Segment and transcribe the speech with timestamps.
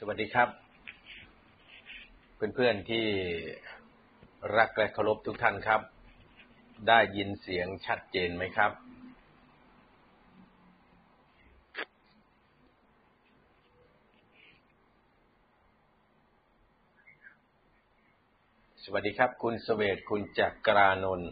[0.00, 0.48] สวัสดีครับ
[2.34, 3.06] เพื่อนๆที่
[4.56, 5.80] รักและเคารพทุกท่านครับ
[6.88, 8.72] ได้ยินเสียงชัดเจนไหมครับ
[18.84, 21.30] สวัสดีครับ คุณสเวตคุณจักรานนท์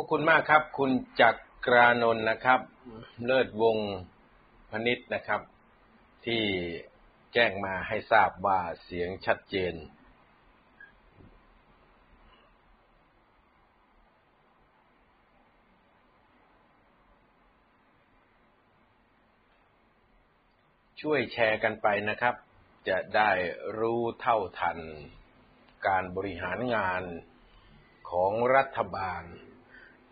[0.00, 1.30] พระคุณมากครับ คุณจั
[1.66, 2.60] กรานนท์นะครับ
[3.26, 3.78] เลิศวง
[4.70, 5.40] พนิษนะครับ
[6.26, 6.42] ที่
[7.32, 9.74] แจ้งมาให้ทราบว่าเสียงชัดเจน
[21.00, 22.34] ช่วยแชร์กันไปนะครับ
[22.88, 23.30] จะได้
[23.78, 24.78] รู้เท่าทัน
[25.86, 27.02] การบริหารงาน
[28.10, 29.24] ของรัฐบาล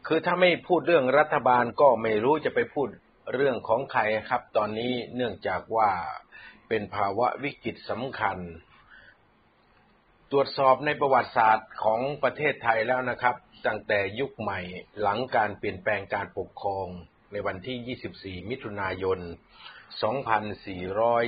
[0.06, 2.88] คือถ้าไม่พูดเรื่องรัฐบาลก็ไม่รู้จะไปพูด
[3.34, 5.90] เรื่องของใครครับ ตอนนี้เนื่องจากว่า
[6.68, 8.38] เป็นภาวะวิกฤตสำคัญ
[10.32, 14.60] ตรวจสอบในประวัติศาสตร์ของประเทศไทยแล้วนะครับ ตั้งแต่ยุคใหม่
[15.00, 16.88] หลังการเปลี่ยนแปลงการปกครอง
[17.32, 19.18] ในวันที่ 24 มิถุนายน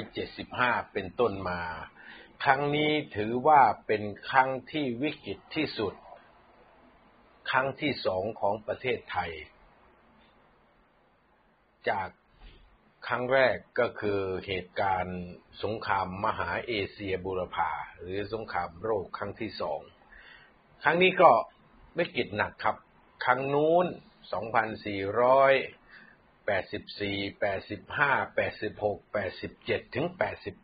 [0.02, 1.62] 2475 เป็นต้นมา
[2.44, 5.94] ครั้งนี้ถือว่าเป็นครั้งที่วิกฤตที่สุด
[7.50, 9.32] ครั้งที่สองของประเทศไทย
[11.90, 12.08] จาก
[13.06, 15.20] ครั้งแรกก็คือเหตุการณ์
[15.62, 19.80] สงครามมหาเอเชียบุรพาหรือสงครามโลกครั้งที่สอง
[20.82, 21.30] ครั้งนี้ก็
[21.98, 22.76] วิกฤตหนักครับ
[23.24, 23.86] ครั้งนู้น
[24.28, 24.98] 2484
[27.42, 30.06] 85 86 87 ถึง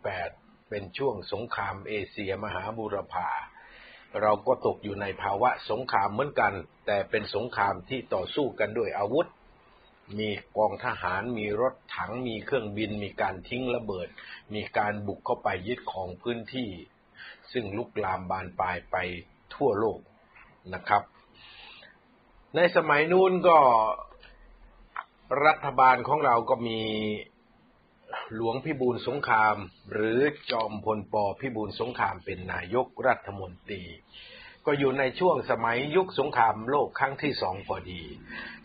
[0.06, 3.28] 88 เป็นช่วงสงครามเอเชียมหาบุรพา
[4.22, 6.52] เราก็ตกอยู่ในภาวะสงครามเหมือนกัน
[6.86, 9.26] แต่เป็นสงครามที่ต่อสู้กันด้วยอาวุธ
[10.18, 14.08] มีกองทหาร มีรถถัง มีเครื่องบิน มีการทิ้งระเบิด
[14.54, 16.70] มีการบุกเข้าไปยึดของพื้นที่
[17.52, 18.96] ซึ่งลุกลามบานปลายไป
[19.54, 20.00] ทั่วโลก
[20.74, 21.02] นะครับ
[22.56, 23.58] ในสมัยนู้นก็
[25.46, 26.80] รัฐบาลของเราก็มี
[28.34, 29.56] หลวงพิบูลสงคราม
[29.92, 30.18] หรือ
[30.50, 33.82] จอมพลปพิบูลสงครามเป็นนายกรัฐมนตรี
[34.66, 38.02] ก็อยู่ในช่วงสมัยยุคสงครามโลกครั้งที่สองพอดี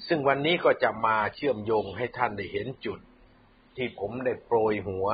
[0.08, 3.00] ซึ่งวันนี้ก็จะมาเชื่อมโยงให้ท่านได้เห็นจุด
[3.78, 5.08] ที่ผมได้โปรยหัว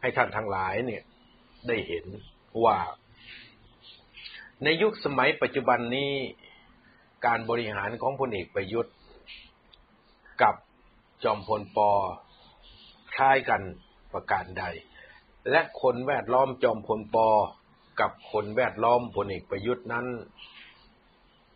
[0.00, 1.02] ให้ท่านทั้งหลายเนี่ย
[1.68, 2.06] ได้เห็น
[2.64, 2.78] ว่า
[4.64, 6.12] ในยุคสมัยปัจจุบันนี้
[7.26, 8.94] การบริหารของพลเอกประยุทธ์
[10.42, 10.54] กับ
[11.24, 11.78] จอมพลป
[13.16, 13.62] คล้ายกัน
[14.12, 14.64] ประการใด
[15.50, 17.16] และคนแวดล้อมจอมพลป
[18.00, 20.06] กับคนแวดล้อมพลเอกประยุทธ์นั้น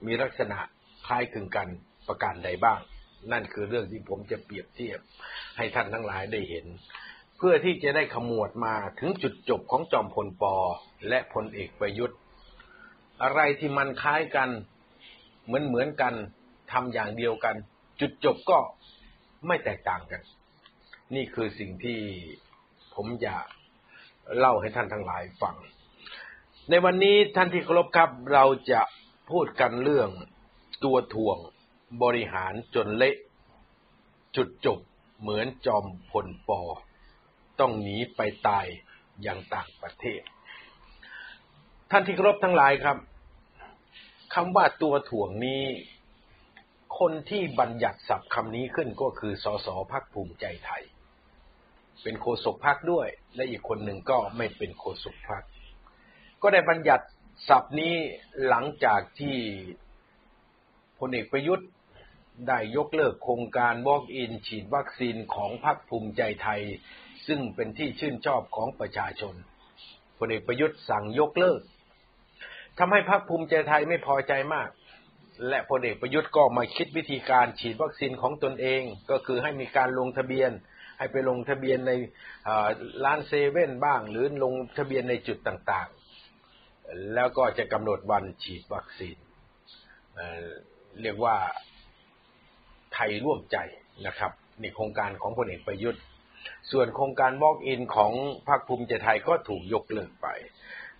[0.06, 0.58] มีลักษณะ
[1.06, 1.68] คล้ายคลึงกัน
[2.08, 2.80] ประการใดบ้าง
[3.32, 4.98] นั่นคือเรื่องที่ผมจะเปรียบเทียบ
[5.56, 6.66] ให้ท่านทั้งหลายได้เห็น
[7.36, 10.44] เพื่อที่จะได้ขมวดมาถึงจุดจบของจอมพลป
[11.08, 12.18] และพลเอกประยุทธ์
[13.22, 14.48] อะไรที่มันคล้ายกัน
[15.44, 16.14] เหมือนเหมือนกัน
[16.72, 17.56] ทำอย่างเดียวกัน
[18.00, 18.58] จุดจบก็
[19.46, 20.20] ไม่แตกต่างกัน
[21.14, 22.00] นี่คือสิ่งที่
[22.94, 23.46] ผมอยาก
[24.38, 25.56] เล่าให้ท่านทั้งหลายฟัง
[26.70, 28.80] ในวันนี้ท่านที่เคารพครับเราจะ
[29.30, 30.10] พูดกันเรื่อง
[30.84, 31.38] ตัวถ่วง
[32.02, 33.16] บริหารจนเละ
[34.36, 34.78] จุดจบ
[35.20, 36.60] เหมือนจอมพลปอ
[37.60, 38.66] ต้องหนีไปตาย
[39.22, 40.22] อย่างต่างประเทศ
[41.90, 42.96] ท่านที่เคารพทั้งหลายครับ
[44.34, 45.64] คำว่าตัวถ่วงนี้
[46.98, 50.84] คนที่บัญญัติศัพท์คำนี้ขึ้นก็คือสสพักภูมิใจไทย
[52.02, 55.42] เป็นโฆษกพักด้วย และอีกคนหนึ่งก็ไม่เป็นโฆษกพัก
[56.42, 57.04] ก็ได้บัญญัติ
[57.48, 57.94] ศัพท์นี้
[58.48, 59.36] หลังจากที่
[60.98, 61.68] พลเอกประยุทธ์
[62.48, 66.62] ได้ยกเลิกโครงการ Walk in ฉีดวัคซีนของพรรคภูมิใจไทย
[67.26, 69.34] ซึ่งเป็นที่ชื่นชอบของประชาชน
[70.18, 71.60] พลเอกประยุทธ์สั่งยกเลิก
[72.78, 74.68] ทำให้พรรคภูมิใจไทยไม่พอใจมาก
[75.48, 80.50] และพลเอกประยุทธ์ก็มาคิดวิธีการฉีดวัคซีนของตนเอง ก็คือให้มีการลงทะเบียน
[80.98, 81.92] ให้ไปลงทะเบียนใน
[83.04, 89.16] ร้านเซเว่นบ้าง หรือลงทะเบียนในจุดต่างๆ แล้วก็จะกำหนดวันฉีดวัคซีน
[91.02, 91.36] เรียกว่า
[92.94, 93.56] ไทยร่วมใจ
[94.06, 96.02] นะครับนี่โครงการของพลเอกประยุทธ์
[96.70, 98.12] ส่วนโครงการ Walk in ของ
[98.48, 100.26] พรรคภูมิใจไทยก็ถูกยกเลิกไป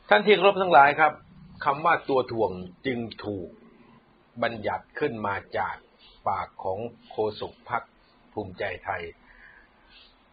[0.08, 1.12] ท่านที่ครพทั้งหลายครับ
[1.64, 2.52] คำว่าตัวถ่วง
[2.86, 3.48] จึงถูก
[4.42, 5.76] บัญญัติขึ้นมาจาก
[6.28, 6.78] ปากของ
[7.10, 7.82] โฆษกพัก
[8.32, 9.02] ภูมิใจไทย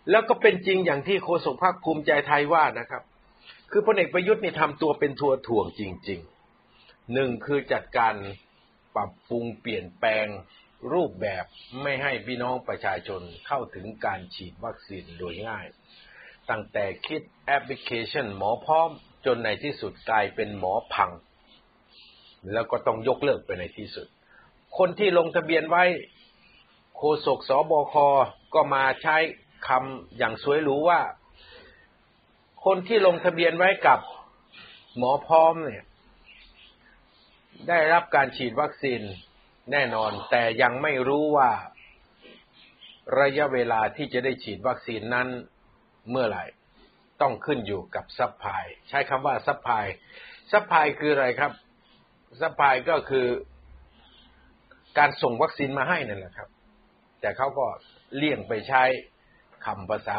[0.09, 3.03] แล้วก็เป็นจริงอย่างที่โฆษกพักภูมิใจไทยว่านะครับ
[3.71, 8.13] คือพลเอกประยุทธ์นี่ทำตัวเป็นทัวถ่วงจริงๆหนึ่งคือจัดการ
[8.95, 10.27] ปรับปรุงเปลี่ยนแปลง
[10.93, 11.45] รูปแบบ
[11.81, 15.65] ไม่ให้พี่น้องประชาชนเข้าถึงการฉีดวัคซีนโดยง่าย
[16.49, 18.89] ตั้งแต่คิดแอปพลิเคชันหมอพร้อม
[19.25, 21.11] จนในที่สุดกลายเป็นหมอพัง
[22.53, 24.07] แล้วก็ต้องยกเลิกไปในที่สุด
[24.77, 25.83] คนที่ลงทะเบียนไว้
[26.97, 27.95] โฆษกสบค
[28.53, 29.17] ก็มาใช้
[29.67, 31.01] คำอย่างสวยหรูว่า
[32.65, 33.99] คนที่ลงทะเบียนไว้กับ
[34.97, 35.85] หมอพร้อมเนี่ย
[37.69, 39.01] ได้รับการฉีดวัคซีน
[39.71, 41.51] แน่นอน แต่ยังไม่รู้ว่า
[43.19, 45.27] ระยะเวลาที่จะได้ฉีดวัคซีนนั้น
[46.09, 46.45] เมื่อไหร่
[47.21, 51.51] ต้องขึ้นอยู่กับ supply ใช้คำว่า supply supply คืออะไรครับ
[52.41, 53.27] supply ก็คือ
[54.97, 56.49] การส่งวัคซีนมาให้นั่นแหละครับ
[57.21, 57.67] แต่เขาก็
[58.15, 58.83] เลี่ยงไปใช้
[59.65, 60.17] คำภาษา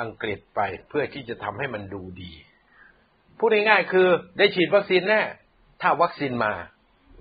[0.00, 2.32] อังกฤษไปเพื่อที่จะทำให้มันดูดี
[3.38, 4.08] พูดง่ายๆคือ
[4.38, 5.22] ได้ฉีดวัคซีนแน่
[5.82, 6.52] ถ้าวัคซีนมา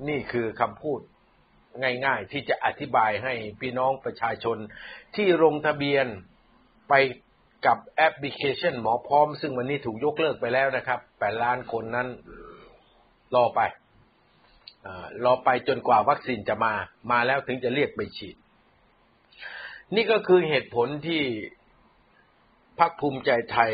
[0.09, 0.99] นี่คือคำพูด
[2.05, 4.57] ง่ายๆ ที่จะอธิบายให้พี่น้องประชาชน
[5.15, 6.05] ที่ลงทะเบียน
[6.89, 6.93] ไป
[7.65, 12.07] กับแอปพลิเคชันหมอพร้อม ซึ่งวันนี้ถูกยกเลิกไปแล้วนะครับแปดล้านคนนั้น
[13.35, 13.61] รอไป
[14.85, 14.87] อ
[15.25, 16.73] รอไปจนกว่าวัคซีนจะมา
[17.11, 18.35] มาแล้วถึงจะเรียกไปฉีด
[19.95, 21.23] นี่ก็คือเหตุผลที่
[22.79, 23.73] พรรคภูมิใจไทย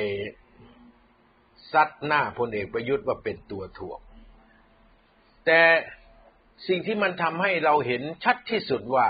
[1.72, 4.00] ซัดหน้าพลเอกประยุทธ์ว่าเป็นตัวถ่วง
[5.46, 5.62] แต่
[6.68, 9.08] สิ่งที่มันทำให้เราเห็นชัดที่สุดว่า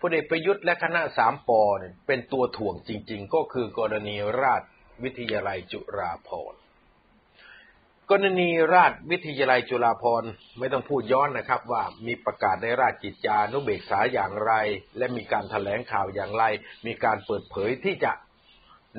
[0.00, 4.62] พลเอกประยุทธ์และคณะสามปอนเป็นตัวถ่วงจริง ๆ ก็คือกรณีราช
[5.02, 6.60] วิทยาลัยจุฬาภรณ์
[8.12, 14.52] กรณีราชวิทยาลัยจุฬาภรณ์ไม่ต้องพูดย้อนนะครับว่ามีประกาศในราชกิจจานุเบกษาอย่างไร
[14.98, 16.44] และมีการถแถลงข่าวอย่างไร
[16.86, 18.12] มีการเปิดเผยที่จะ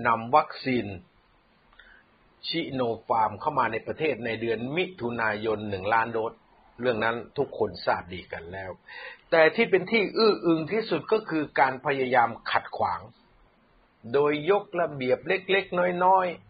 [0.07, 0.85] นำวัคซีน
[2.47, 6.33] ชิโนฟาร์มเข้ามาในประเทศในเดือนมิถุนายนหนึ่งล้านโดส
[6.79, 8.71] เรื่องนั้นทุกคนทราบดีกันแล้ว
[9.31, 13.01] แต่ที่เป็นที่อื้ออึงที่สุดก็คือการพยายามขัดขวาง
[14.13, 16.48] โดยยกระเบียบเล็กๆ น้อยๆ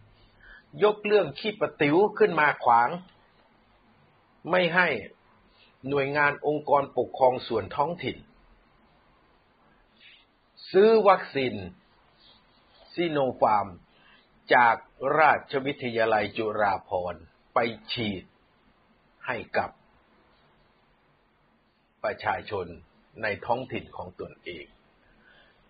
[0.84, 2.88] ยกเรื่องขี้ประติ๋วขึ้นมาขวาง
[4.50, 4.88] ไม่ให้
[5.88, 8.16] หน่วยงานองค์กรปกครองส่วนท้องถิ่น
[10.70, 11.54] ซื้อวัคซีน
[12.92, 13.68] ซีโนฟาร์ม
[14.54, 14.76] จาก
[15.18, 17.22] ราชวิทยาลัยจุฬาภรณ์
[17.54, 17.58] ไป
[17.92, 18.24] ฉีด
[19.26, 19.70] ให้กับ
[22.04, 22.66] ประชาชน
[23.22, 24.64] ในท้องถิ่นของตนเอง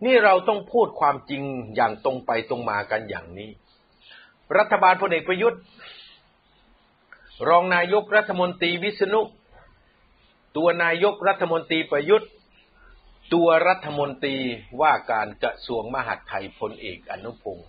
[0.05, 1.43] นี่เราต้องพูดความจริง
[1.77, 3.51] อย่างตรงไปตรงมากันอย่างนี้
[4.59, 5.61] รัฐบาลพลเอกประยุทธ์
[7.49, 9.21] รองนายกรัฐมนตรีวิษณุ
[10.57, 12.31] ตัวนายกรัฐมนตรีประยุทธ์
[13.35, 14.37] ตัวรัฐมนตรี
[14.81, 17.69] ว่าการกระทรวงมหาดไทยพลเอกอนุพงศ์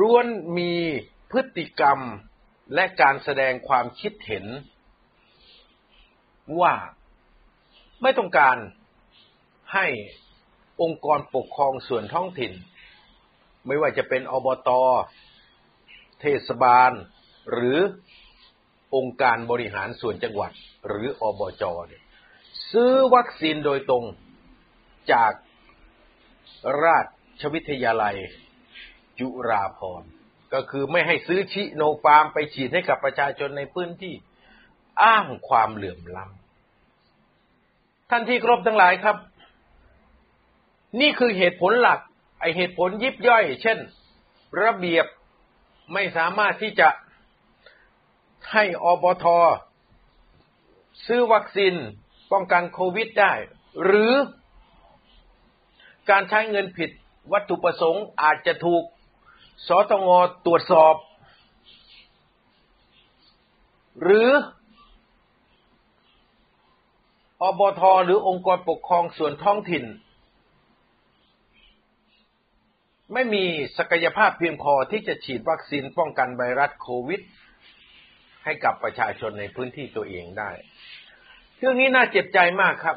[0.00, 0.26] ร้วน
[0.58, 0.72] มี
[1.30, 2.00] พฤติกรรม
[2.74, 4.46] และการแสดงความคิดเห็น
[6.60, 6.74] ว่า
[8.02, 8.56] ไม่ต้องการ
[9.74, 9.86] ให้
[10.82, 12.52] องค์กรปกครองส่วนท้องถิ่น
[13.66, 14.70] ไม่ว่าจะเป็นอบต
[16.20, 16.92] เทศบาล
[17.52, 17.78] หรือ
[18.96, 20.52] องค์การบริหารส่วนจังหวัด
[20.88, 22.02] หรืออบจเนี่ย
[22.72, 24.04] ซื้อวัคซีนโดยตรง
[25.12, 25.32] จาก
[26.84, 26.98] รา
[27.40, 28.16] ชวิทยาลัย
[29.18, 30.02] จุราพร
[30.54, 34.14] ก็คือไม่ให้ซื้อชิโนฟาร์มไปฉีดให้กับประชาชนในพื้นที่
[35.02, 39.16] อ้างความเหลื่อมล้ำท่านที่ครบทั้งหลายครับ
[41.00, 42.00] นี่คือเหตุผลหลัก
[42.40, 43.78] ไอเหตุผลยิบย่อย เช่น
[44.62, 45.06] ระเบียบ
[45.92, 46.88] ไม่สามารถที่จะ
[48.52, 49.26] ให้อบท
[51.06, 51.74] ซื้อวัคซีน
[52.32, 53.32] ป้องกันโควิดได้
[53.84, 54.12] หรือ
[56.10, 56.90] การใช้เงินผิด
[57.32, 58.82] วัตถุประสงค์อาจจะถูก
[59.66, 60.08] สตง
[60.46, 60.94] ตรวจสอบ
[64.02, 64.28] หรือ
[67.42, 69.84] อบทหรือองค์กรปกครองส่วนท้องถิ่น
[73.14, 73.44] ไม่มี
[73.78, 77.20] ศักยภาพเพียงพอที่จะฉีดวัคซีนป้องกันไวรัสโควิด
[78.44, 80.50] ให้กับประชาชนในพื้นที่ตัวเองได้
[81.58, 82.96] เรื่องนี้น่าเจ็บใจมากครับ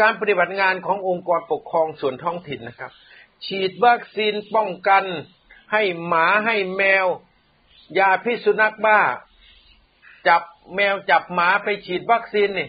[0.00, 2.92] การปฏิบัติงานขององค์กรปกครองส่วนท้องถิ่นนะครับ
[3.46, 5.04] ฉีดวัคซีนป้องกัน
[5.72, 7.06] ให้หมาให้แมว
[7.98, 9.00] ยาพิษสุนัขบ้า
[10.28, 10.42] จับ
[10.74, 12.68] แมวจับหมาไปฉีดวัคซีนนี่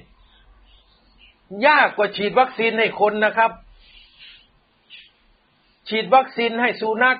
[1.67, 3.51] ยากกว่าฉีดวัคซีนให้คนนะครับ
[5.89, 7.19] ฉีดวัคซีนให้สุนัข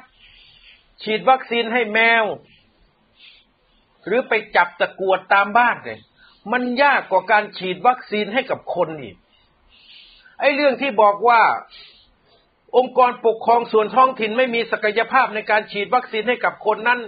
[1.04, 2.26] ฉีดวัคซีนให้แมว
[4.06, 6.00] หรือไปจับตะกวดตามบ้านเนี่ย
[6.52, 9.18] มันยากกว่าการฉีดวัคซีนให้กับคนอีก
[10.40, 11.42] ไอ้เรื่องที่บอกว่า
[12.78, 17.00] องค์กรปกครองส่วนท้องถิ่นไม่มีศักยภาพในการฉีดวัคซีนให้กับคนนั้น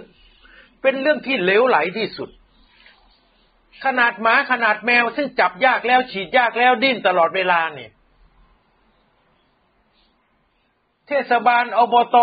[0.82, 2.30] เป็นเรื่องที่เหลวไหลที่สุด
[3.84, 7.90] ขนาดหมาขนาดแมวซึ่งจับยากแล้วฉีดยากแล้วดิ้นตลอดเวลาเนี่ย
[11.01, 12.16] เท ศบาลอบต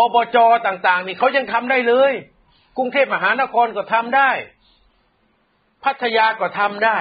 [0.00, 2.12] อบจต่าง ๆ นี่เขายังทำได้เลย
[2.76, 4.30] กรุงเทพมหานครก็ทำได้
[5.84, 6.98] พัทยาก็ทำได้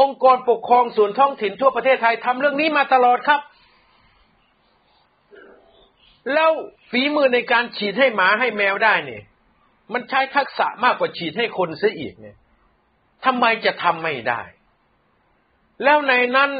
[0.00, 3.40] องค์กรปกครองส่วนท้องถิ่นทั่วประเทศไทยทำเรื่องนี้มาตลอดครับ
[6.34, 6.50] แล้ว
[6.90, 9.22] ฝีมือในการฉีดให้หมาให้แมวได้เนี่ย
[9.92, 12.36] มันใช้ทักษะมากกว่าฉีดให้คนเสียอีกเนี่ย
[13.24, 14.42] ทำไมจะทำไม่ได้
[15.84, 16.50] แล้วในนั้น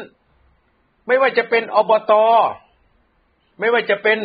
[1.06, 2.12] ไม่ว่าจะเป็นอบต
[3.58, 4.18] ไม่ว่าจะเป็น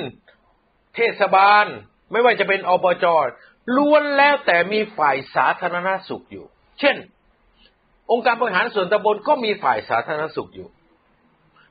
[0.96, 1.65] เทศบาล
[2.12, 3.05] ไม่ว่าจะเป็นอบจ
[3.75, 6.46] ล้วนแล้วแต่มีฝ่ายสาธารณสุขอยู่
[6.79, 6.96] เช่น
[8.12, 10.67] องค์การบริหารส่วนตำบลก็มีฝ่ายสาธารณสุขอยู่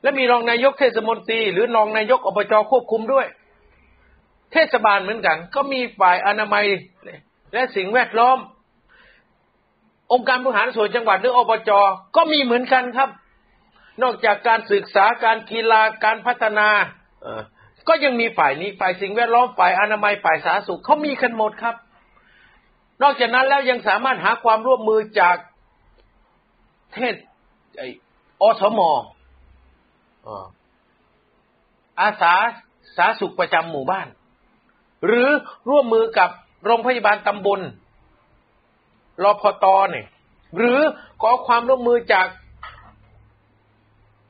[0.01, 3.27] และมีรองนายกเทศมนตรี หรือรองนายกอบจควบคุมด้วย
[4.53, 6.65] เทศบาลเหมือนกัน ก็มีฝ่ายอนามัย
[7.53, 8.37] และสิ่งแวดล้อม
[10.13, 11.71] องค์การบริหารส่วนจังหวัดหรืออบจ
[12.15, 13.09] ก็มีเหมือนกันครับ
[14.03, 16.69] นอกจากการศึกษาการกีฬาการพัฒนา
[17.87, 21.75] ก็ยังมีฝ่ายนี้ฝ่ายสิ่งแวดล้อมฝ่ายอนามัยฝ่ายสาธารณสุขเขามีกันหมดครับ
[23.03, 25.37] นอกจากนั้นแล้วยังสามารถหาความร่วมมือจาก
[26.93, 27.15] เทศ
[28.41, 28.79] อสม
[32.01, 32.33] อาสา
[32.97, 34.07] สาธารณสุขประจำหมู่บ้าน
[35.05, 35.29] หรือ
[35.69, 36.29] ร่วมมือกับ
[36.65, 37.59] โรงพยาบาลตำบล
[39.23, 40.07] รอพตเนี่ย
[40.57, 40.79] หรือ
[41.21, 42.27] ขอความร่วมมือจาก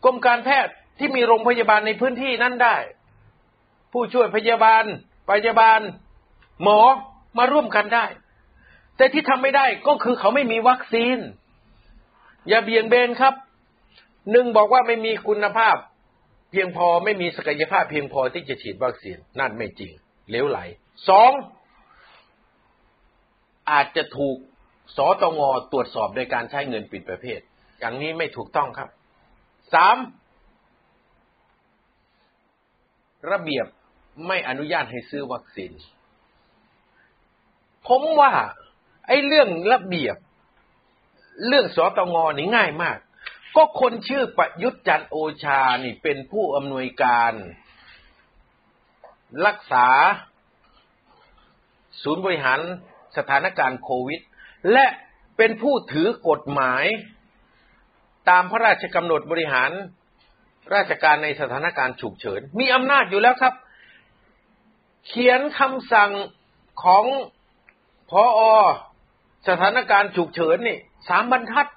[0.04, 2.78] กรมการแพทย์ ที่มีโรงพยาบาลในพื้นที่นั้นได้
[3.92, 4.84] ผู้ช่วยพยาบาล
[5.32, 5.80] พยาบาล
[6.64, 6.80] หมอ
[7.38, 8.06] มาร่วมกันได้
[8.98, 11.18] แต่ที่ทำไม่ได้ก็คือเขาไม่มีวัคซีน
[12.48, 13.34] อย่าเบี่ยงเบนครับ
[14.32, 15.78] หนึ่งบอกว่าไม่มีคุณภาพ
[16.52, 19.92] เพียงพอไม่มีศักยภาพเพียงพอที่จะฉีดวัคซีนนั่นไม่จริง
[20.32, 20.60] เลวไหล
[21.10, 21.32] สอง
[23.72, 24.38] อาจจะถูก
[24.98, 25.40] สตง
[25.72, 27.40] ตรวจสอบโดยการใช้เงินปิดประเภท
[27.80, 28.90] อย่างนี้ไม่ถูกต้องครับ
[29.74, 29.98] สาม
[33.32, 33.66] ระเบียบ
[34.28, 35.72] ไม่อนุญาตให้ซื้อวัคซีน
[37.88, 38.34] ผมว่า
[39.08, 40.18] ไอ้เรื่องระเบียบ
[41.48, 42.98] เรื่องสตงนี่ง่ายมาก
[43.56, 47.34] ก็คนชื่อประยุทธ์จันโอชานี่เป็นผู้อำนวยการ
[49.46, 49.88] รักษา
[52.02, 52.60] ศูนย์บริหาร
[53.18, 54.22] สถานการณ์โควิด
[54.72, 54.86] และ
[55.38, 56.86] เป็นผู้ถือกฎหมาย
[58.30, 59.72] ตามพระราชกำหนดบริหาร
[60.76, 63.54] ราชการในสถานการณ์ฉุกเฉิน มีอำนาจอยู่แล้วครับ
[65.08, 66.12] เขียนคำสั่ง
[66.84, 67.06] ของ
[68.10, 68.42] พออ
[69.48, 70.78] สถานการณ์ฉุกเฉินนี่
[71.10, 71.68] สามบรรทัด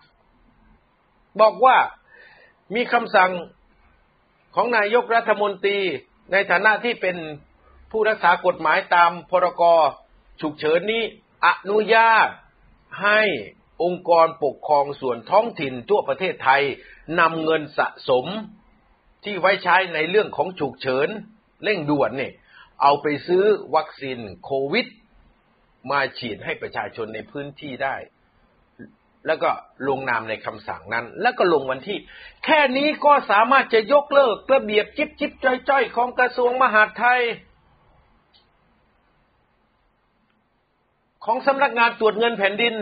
[1.41, 1.77] บอกว่า
[2.75, 3.31] มีคำสั่ง
[4.55, 5.79] ของนายกรัฐมนตรี
[6.33, 7.17] ในฐานะที่เป็น
[7.91, 9.63] ผู้รักษากฎหมายตามพรก
[10.41, 11.03] ฉุกเฉินนี้
[11.47, 12.29] อนุญาต
[13.03, 13.21] ให้
[13.83, 16.63] องค์กรปกครองส่วนท้องถิ่นทั่วประเทศไทย
[17.21, 18.27] นำเงินสะสม
[19.25, 21.09] ที่ไว้ใช้ในเรื่องของฉุกเฉิน
[21.65, 22.33] เร่งด่วนเนี่ย
[22.83, 23.45] เอาไปซื้อ
[23.77, 24.87] วัคซีนโควิด
[25.91, 27.97] มาฉีดให้ประชาชนในพื้นที่ได้
[29.27, 29.51] แล้วก็
[29.89, 31.99] ลงนามในคำสั่งนั้น แล้วก็ลงวันที่
[32.45, 37.21] แค่นี้ก็สามารถจะยกเลิกระเบียบจิบจิบจ้อยๆ ของกระทรวงมหาดไทย
[41.25, 42.75] ของสำนักงานตรวจเงินแผ่นดิน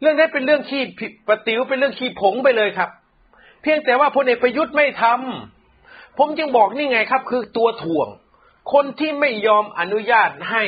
[0.00, 0.82] เรื่องนี้เป็นเรื่องขี้
[1.28, 2.90] ปฏิวเป็นเรื่องขี้ผงไปเลยครับ
[3.62, 8.08] เพียงแต่ว่าพลเอกประยุทธ์ไม่ทำผมจึงบอกนี่ไงครับ คือตัวถ่วง
[8.72, 10.64] คนที่ไม่ยอมอนุญาตให้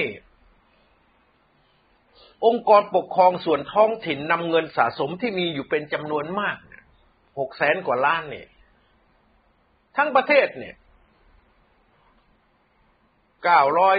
[2.47, 6.57] องค์กรปกครองส่วนท้องถิ่นนำเงินสะสมที่มีอยู่เป็นจำนวนมาก
[7.39, 8.49] หกแสนกว่าล้านเนี่ย
[9.97, 10.75] ทั้งประเทศเนี่ย
[13.45, 13.97] เก้าร้อย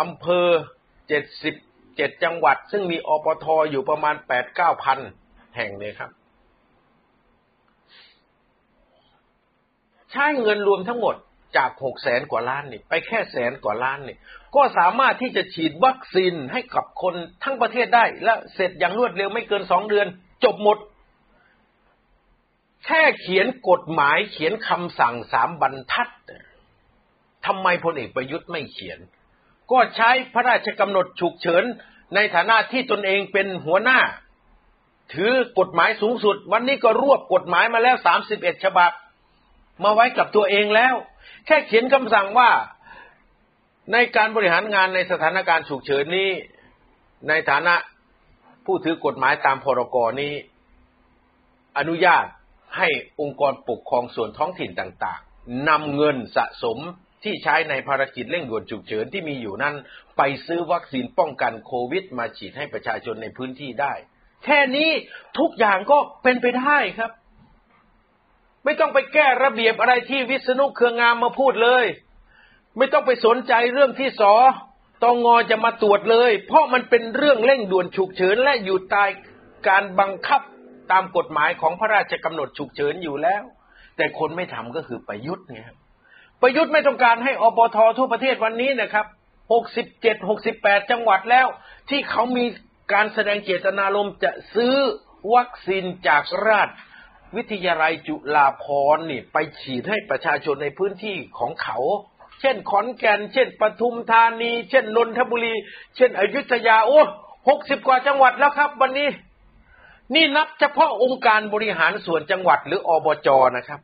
[0.00, 0.46] อำเภอ
[1.08, 1.54] เจ็ดสิบ
[1.96, 4.98] เจ็ดจังหวัด ซึ่งมีอปทอยู่ประมาณแปดเก้าพัน
[5.56, 6.10] แห่งเนี่ยครับ
[10.12, 11.14] ใช้เงินรวมทั้งหมด
[11.56, 14.16] จากหกแสนกว่าล้านนี่ไปแค่แสนกว่าล้านนี่
[14.56, 17.14] ก็สามารถที่จะฉีดวัคซีนให้กับคน
[17.44, 20.06] ทั้งประเทศได้ และเสร็จอย่างรวดเร็วไม่เกินสองเดือน
[20.44, 20.78] จบหมด
[22.86, 26.08] แค่เขียนกฎหมายเขียนคำสั่งสามบรรทัด
[27.46, 28.98] ทำไมพลเอกประยุทธ์ไม่เขียน
[29.70, 31.64] ก็ใช้พระราชกำหนดฉุกเฉิน
[32.14, 34.00] ในฐานะที่ตนเองเป็นหัวหน้า
[35.14, 38.90] ถือกฎหมายสูงสุด วันนี้ก็รวบกฎหมายมาแล้วสามสิบเอ็ดฉบับ
[39.84, 40.94] มาไว้กับตัวเองแล้ว
[41.46, 42.50] แค่เขียนคำสั่งว่า
[43.92, 46.30] ในการบริหารงานในสถานการณ์ฉุกเฉินนี้
[47.28, 47.74] ในฐานะ
[48.64, 50.32] ผู้ถือกฎหมายตามพรกนี้
[51.78, 52.26] อนุญาต
[52.76, 52.88] ให้
[53.20, 56.78] องค์กรปกครองส่วนท้องถิ่นต่างๆนำเงินสะสม
[57.24, 59.74] ที่ใช้ในภารกิจเร่งด่วนฉุกเฉินที่มีอยู่นั้น
[60.16, 63.92] ไปซื้อวัคซีนป้องกันโควิด มาฉีดให้ประชาชนในพื้นที่ได้
[64.44, 64.90] แค่นี้
[65.38, 67.10] ทุกอย่างก็เป็นไปได้ครับ
[68.64, 71.84] ไม่ต้องไปแก้ระเบียบอะไรที่วิษณุเครืองามมาพูดเลย
[72.78, 74.34] ไม่ต้องไปสนใจเรื่องที่สอ
[75.02, 79.04] ตองอจะมาตรวจเลย เพราะมันเป็นเรื่องเร่งด่วนฉุกเฉินและอยู่ใต้
[79.68, 80.40] การบังคับ
[80.92, 83.42] ตามกฎหมายของพระราชกำหนดฉุกเฉินอยู่แล้ว
[83.96, 85.76] แต่คนไม่ทำก็คือประยุทธ์ไงครับ
[86.42, 89.06] ประยุทธ์ไม่ต้องการให้อปททั่วประเทศวันนี้นะครับ
[89.52, 91.46] หกสิบเจ็ดหกสิบแปดจังหวัดแล้ว
[91.90, 92.44] ที่เขามี
[92.92, 94.74] การแสดงเจตนารมณ์จะซื้อ
[95.34, 96.68] วัคซีนจากราช
[97.36, 98.64] วิทยาลัยจุฬาภ
[98.96, 101.78] รณ์นี่ ไปฉีดให้ประชาชนในพื้นที่ของเขา
[102.40, 105.54] เช่นขอนแก่น เช่นปทุมธานี เช่นนทบุรี
[105.96, 107.00] เช่นอยุธยาโอ้
[107.48, 109.08] หกสิบกว่าจังหวัดแล้วครับ วันนี้
[110.14, 113.80] นี่นับเฉพาะองค์การบริหารส่วนจังหวัดหรืออบจนะครับ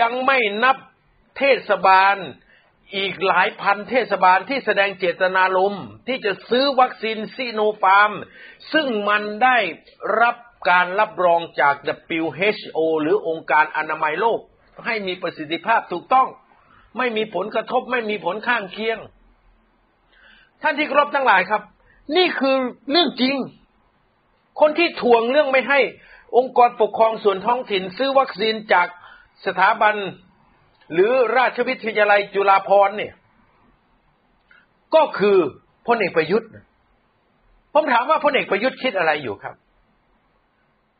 [0.00, 0.76] ยังไม่นับ
[1.38, 2.16] เทศบาล
[2.96, 8.12] อีกหลายพันเทศบาลที่แสดงเจตนารมณ์ที่จะซื้อวัคซีนซีโนฟาร์ม
[8.72, 9.56] ซึ่งมันได้
[10.20, 10.36] รับ
[10.70, 11.74] การรับรองจาก
[12.22, 14.40] WHO หรือองค์การอนามัยโลก
[14.86, 16.28] ให้มีประสิทธิภาพถูกต้อง
[16.98, 18.98] ไม่มีผลกระทบ ไม่มีผลข้างเคียง
[20.62, 21.62] ท่านที่ครบทั้งหลายครับ
[22.16, 22.56] นี่คือ
[22.90, 23.36] เรื่องจริง
[24.60, 25.80] คนที่ทวงเรื่องไม่ให้
[26.36, 28.88] องค์กรปกครองส่วนท้องถิ่น ซื้อวัคซีนจาก
[29.46, 29.94] สถาบัน
[30.92, 33.12] หรือราชวิทยาลัยจุฬาภรณ์เนี่ย
[34.94, 35.38] ก็คือ
[35.86, 36.50] พลเอกประยุทธ์
[37.72, 39.54] ผมถามว่าพลเอกประยุทธ์คิดอะไรอยู่ครับ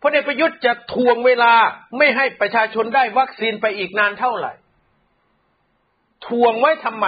[0.02, 1.52] พลเอกประยุทธ์จะทวงเวลา
[1.98, 4.52] ไม่ให้ประชาชนได้วัคซีนไปอีกนานเท่าไหร่
[6.26, 7.06] ทวงไว้ทำไม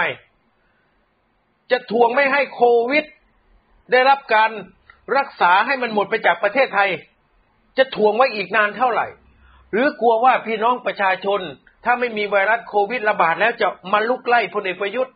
[1.70, 3.04] จะทวงไม่ให้โควิด
[3.92, 4.50] ได้รับการ
[5.16, 6.90] รักษาให้มันหมดไปจากประเทศไทย
[7.78, 9.06] จะทวงไว้อีกนานเท่าไหร่
[9.72, 11.40] หรือกลัวว่าพี่น้องประชาชน
[11.84, 15.14] ถ้าไม่มีไวรัสโควิดระบาดแล้วจะมาลุกไล่พลเอกประยุทธ์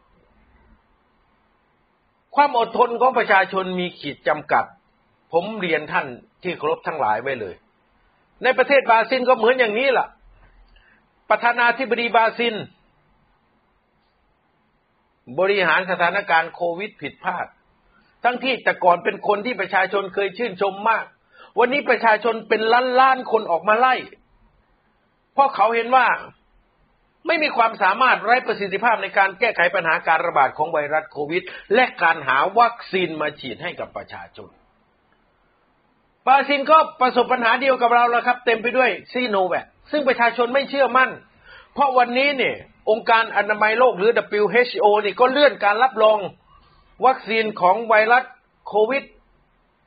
[2.34, 4.64] ความอดทนของประชาชนมีขีดจำกัด
[5.32, 6.06] ผมเรียนท่าน
[6.42, 7.54] ที่เคารพทั้งหลายไว้เลย
[8.42, 10.06] ในประเทศบราซิลก็เหมือนอย่างนี้ล่ะ
[11.30, 12.54] ประธานาธิบดีบราซิล
[15.38, 17.46] บริหารสถานการณ์โควิดผิดพลาด
[18.24, 21.04] ทั้งที่แต่ก่อนเป็นคนที่ประชาชนเคยชื่นชมมาก
[21.58, 23.94] วันนี้ประชาชนเป็นล้านล้านคนออกมาไล่
[25.34, 26.06] เพราะเขาเห็นว่า
[27.26, 31.42] ไม่มีความสามารถไร้ประสิทธิภาพในการแก้ไขปัญหาการระบาดของไวรัสโควิด
[31.74, 34.48] และการหาวัคซีนมาฉีดให้กับประชาชน
[36.28, 41.10] บราซิลก็ประสบปัญหาเดียวกับเราแล้วครับ เต็มไปด้วยซีโนแวคซึ่งประชาชนไม่เชื่อมั่น
[41.74, 42.56] เพราะวันนี้เนี่ย
[42.90, 44.10] องค์การอนามัยโลกหรือ
[44.42, 46.18] WHO นี่ก็เลื่อนการรับรอง
[47.06, 48.24] วัคซีนของไวรัส
[48.68, 49.04] โควิด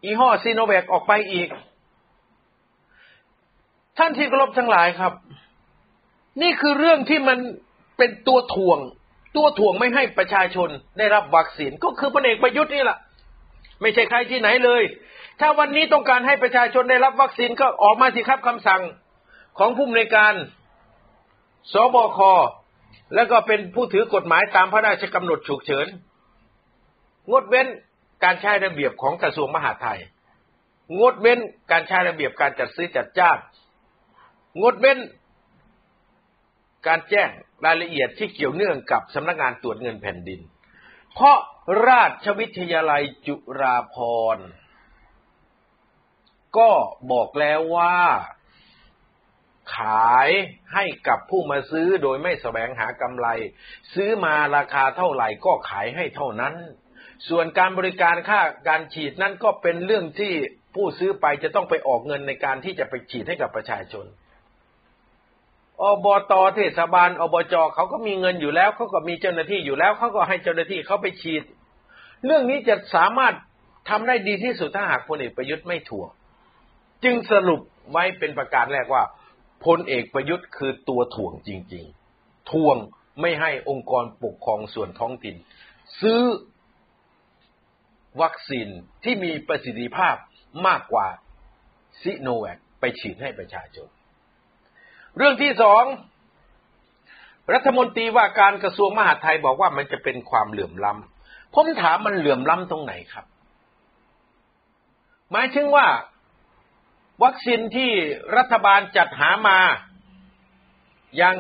[0.04, 1.48] อีห้อซีโนแวคออกไปอีก
[3.98, 5.14] ท่านที่กรบทั้งหลายครับ
[6.42, 7.40] นี่คือเรื่องที่มัน
[7.98, 8.80] เป็นตัวถ่วง
[9.38, 12.98] ตัวถ่วงไม่ให้ประชาชนได้รับวัคซีนก็คือพลเอกประยุทธ์นี่แหละ
[13.82, 14.84] ไม่ใช่ใครที่ไหนเลย
[15.40, 18.82] ถ้าวันนี้ต้องการให้ประชาชนได้รับวัคซีนก็ออกมาสิครับคำสั่ง
[19.58, 20.34] ของผู้อำนวยการ
[21.74, 22.20] สบค
[23.16, 25.88] แล้วก็เป็นผู้ถือกฎหมายตามพระราชกำหนดฉุกเฉิน
[27.32, 27.68] งดเว้น
[28.24, 30.00] การใช้ระเบียบของกระทรวงมหาดไทย
[31.00, 31.40] งดเว้น
[31.72, 33.38] การใช้ระเบียบการจัดซื้อจัดจ้าง
[34.62, 35.00] งดเว้น
[36.88, 37.30] การแจ้ง
[37.66, 40.40] รายละเอียดที่เกี่ยวเนื่องกับสำนักงานตรวจเงินแผ่นดิน
[41.14, 41.38] เพราะ
[41.88, 43.98] ราชวิทยาลัยจุฬาภ
[44.36, 44.48] รณ์
[46.58, 46.70] ก็
[47.12, 47.96] บอกแล้วว่า
[49.78, 50.30] ขาย
[50.74, 53.28] ให้กับผู้มาซื้อโดยไม่แสวงหากำไร
[53.94, 56.54] ซื้อมาราคาเท่าไหร่ก็ขายให้เท่านั้น
[57.30, 60.34] ส่วนการบริการค่าการฉีดนั้นก็เป็นเรื่องที่
[60.76, 64.06] ผู้ซื้อไปจะต้องไปออกเงินในการที่จะไปฉีดให้กับประชาชน
[65.82, 71.44] อบตเทศบาล อบจเขาก็มีเงินอยู่แล้วเขาก็มีเจ้าหน้าที่อยู่แล้วเขาก็ให้เจ้าหน้าที่เขาไปฉีด
[72.26, 73.34] เรื่องนี้จะสามารถ
[73.90, 76.10] ทำได้ดีที่สุดถ้าหากพลเอกประยุทธ์ไม่ถ่วง
[77.04, 77.62] จึงสรุป
[77.92, 79.04] ไว้เป็นประการแรกว่า
[79.66, 81.86] พลเอกประยุทธ์คือตัวถ่วงจริง
[82.18, 82.78] ๆ ถ่วง
[83.22, 85.36] ไม่ให้องค์กรปกครองส่วนท้องถิ่น
[86.02, 86.22] ซื้อ
[88.22, 88.68] วัคซีน
[89.04, 90.16] ที่มีประสิทธิภาพ
[90.68, 91.08] มากกว่า
[92.02, 93.88] ซิโนแวคไปฉีดให้ประชาชน
[95.18, 95.84] เรื่องที่สอง
[97.54, 103.26] รัฐมนตรีว่าการกระทรวงมหาดไทยบอกว่ามันจะเป็นความเหลื่อมล้ำผมถามมันเหลื่อมล้ำตรงไหนครับ
[105.32, 105.88] หมายถึงว่า
[107.24, 107.92] วัคซีนที่
[108.38, 109.60] รัฐบาลจัดหามา
[111.18, 111.36] อยัง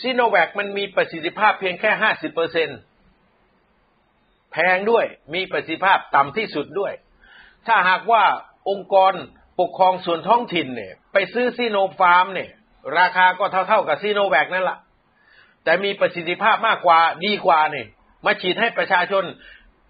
[0.00, 2.68] ซีโนแวคมันมีประสิทธิภาพเพียงแค่ห้าสิบเปอร์เซ็น
[4.52, 5.04] แพงด้วย
[5.34, 6.92] มีประสิทธิภาพต่ำที่สุดด้วย
[7.66, 8.24] ถ้าหากว่า
[8.68, 9.12] องค์กร
[9.60, 12.50] ปกครองส่วนท้องถิ่นเนี่ย ไปซื้อซีโนฟาร์มเนี่ย
[12.98, 14.78] ราคาก็เท่าๆกับซีโนแวคนั่นแหละ
[15.64, 17.86] แต่มีประสิทธิภาพมากกว่าดีกว่าเนี่ย
[18.26, 19.24] มาฉีดให้ประชาชน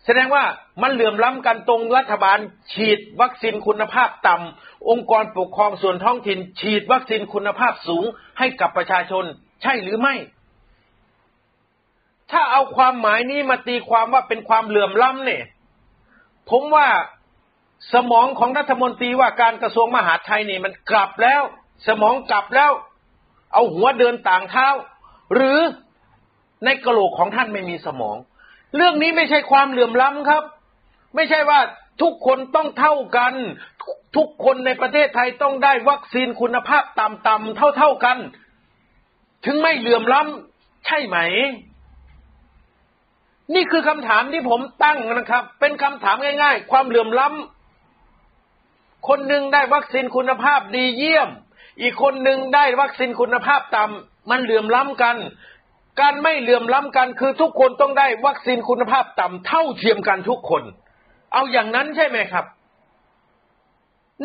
[0.08, 0.44] แสดงว่า
[0.82, 2.38] มันเหลื่อมล้ำกันตรงรัฐบาล
[2.72, 8.04] ฉีดวัคซีนคุณภาพต่ำองค์กรปกครองส่วนท้องถิ่น ฉีดวัคซีนคุณภาพสูง
[8.38, 9.24] ให้กับประชาชน
[9.62, 10.14] ใช่หรือไม่
[12.30, 15.44] ถ้าเอาความหมายนี้มาตีความว่าเป็นความเหลื่อมล้ำเนี่ย
[16.50, 16.88] ผมว่า
[17.94, 21.42] สมองของรัฐมนตรีว่าการกระทรวงมหาดไทยนี่มันกลับแล้ว
[21.86, 22.72] สมองกลับแล้ว
[23.52, 24.68] เอาหัวเดินต่างเท้า
[25.34, 25.58] หรือ
[26.64, 28.16] ในกระโหลกของท่านไม่มีสมอง
[28.76, 30.44] เรื่องนี้ไม่ใช่ความเหลื่อมล้ำครับ
[31.14, 31.60] ไม่ใช่ว่า
[32.02, 33.34] ทุกคนต้องเท่ากัน
[34.16, 38.18] ทุกคนในประเทศไทยต้องได้วัคซีนคุณภาพต่ำๆเท่าๆกัน
[39.44, 41.16] ถึงไม่เหลื่อมล้ำใช่ไหม
[43.54, 51.28] นี่คือคำถามที่ผมตั้งนะครับ เป็นคำถามง่าย ๆ ความเหลื่อมล้ำคนหนึ่งได้วัคซีนคุณภาพดีเยี่ยม
[51.82, 55.16] อีกคนหนึ่งได้วัคซีนคุณภาพต่ำมันเหลื่อมล้ำกัน
[56.00, 60.62] การไม่เหลื่อมล้ำกันคือทุกคนต้องได้วัคซีนคุณภาพต่ำเท่าเทียมกันทุกคน
[61.32, 62.44] เอาอย่างนั้นใช่ไหมครับ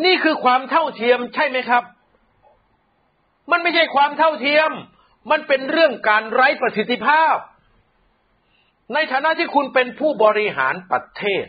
[0.04, 1.82] นี่คือความเท่าเทียมใช่ไหมครับ
[3.50, 4.70] มันไม่ใช่ความเท่าเทียม
[5.30, 7.36] มันเป็นเรื่องการไร้ประสิทธิภาพ
[8.94, 11.46] ในฐานะที่คุณเป็นผู้บริหารประเทศ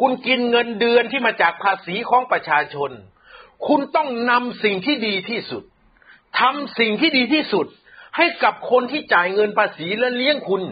[0.00, 2.90] คุณกินเงินเดือนที่มาจากภาษีของประชาชน
[3.66, 5.62] คุณต้องนำสิ่งที่ดีที่สุด
[6.40, 7.66] ทำสิ่งที่ดีที่สุด
[8.16, 10.62] ให้กับคนที่จ่ายเงินภาษีและเลี้ยงคุณ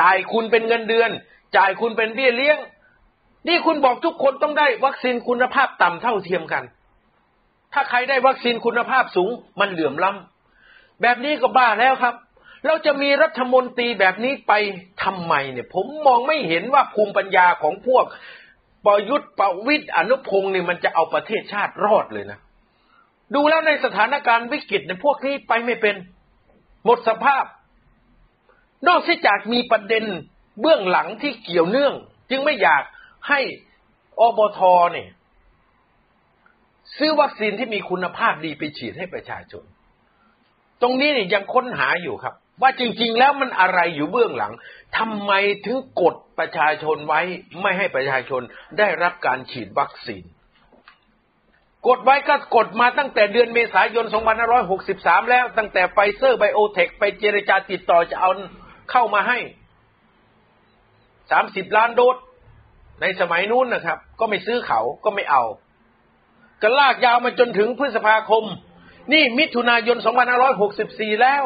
[0.00, 1.10] จ่ายคุณเป็นเงินเดือน
[1.56, 2.58] จ่ายคุณเป็นเบี้ยเลี้ยง
[3.48, 6.64] นี่คุณบอกทุกคนต้องได้วัคซีนคุณภาพต่ำเท่าเทียมกัน
[7.72, 12.14] ถ้าใครได้วัคซีนคุณภาพสูง มันเหลื่อมล้ำแบบนี้ก็บ้าแล้วครับ
[12.66, 14.52] เราจะมีรัฐมนตรีแบบนี้ไป
[15.02, 18.04] ทำไมเนี่ย ผมมองไม่เห็นว่าภูมิปัญญาของพวก
[18.86, 22.38] ประยุทธ์ประวิตยอนุพงศ์เนี่ยมันจะเอาประเทศชาติรอดเลยนะ
[23.34, 25.96] ดูแล้วในสถานการณ์วิกฤตในพวกนี้ไปไม่เป็น
[26.84, 27.44] หมดสภาพ
[28.88, 30.04] นอกจากมีประเด็น
[30.60, 31.94] เบื้องหลังที่เกี่ยวเนื่อง
[32.30, 32.82] จึงไม่อยาก
[33.28, 33.40] ให้
[34.20, 34.60] อบท
[34.92, 35.08] เนี่ย
[36.96, 39.64] ซื้อวัคซีนที่มีคุณภาพดีไปฉีดให้ประชาชน
[40.82, 44.52] ตรงนี้เนี่ยยังค้นหาอยู่ครับ ว่าจริง ๆ แล้วมันอะไรอยู่เบื้องหลัง
[44.98, 45.32] ทำไม
[45.64, 47.20] ถึงกดประชาชนไว้
[47.60, 48.42] ไม่ให้ประชาชน
[48.78, 50.24] ได้รับการฉีดวัคซีน
[51.88, 54.06] กดไว้ก็กดมาตั้งแต่เดือนเมษายน
[54.68, 58.30] 2563 แล้ว ตั้งแต่ไฟเซอร์ไบโอเทคไปเจรจาติดต่อจะเอา
[58.90, 59.38] เข้ามาให้
[60.96, 62.16] 30 ล้านโดส
[63.00, 65.44] ในสมัยนู้นนะครับ ก็ไม่ซื้อเขาก็ไม่เอา
[66.62, 68.44] ก็ลากยาวมาจนถึงพฤษภาคม
[69.12, 69.96] นี่มิถุนายน
[70.58, 71.42] 2564 แล้ว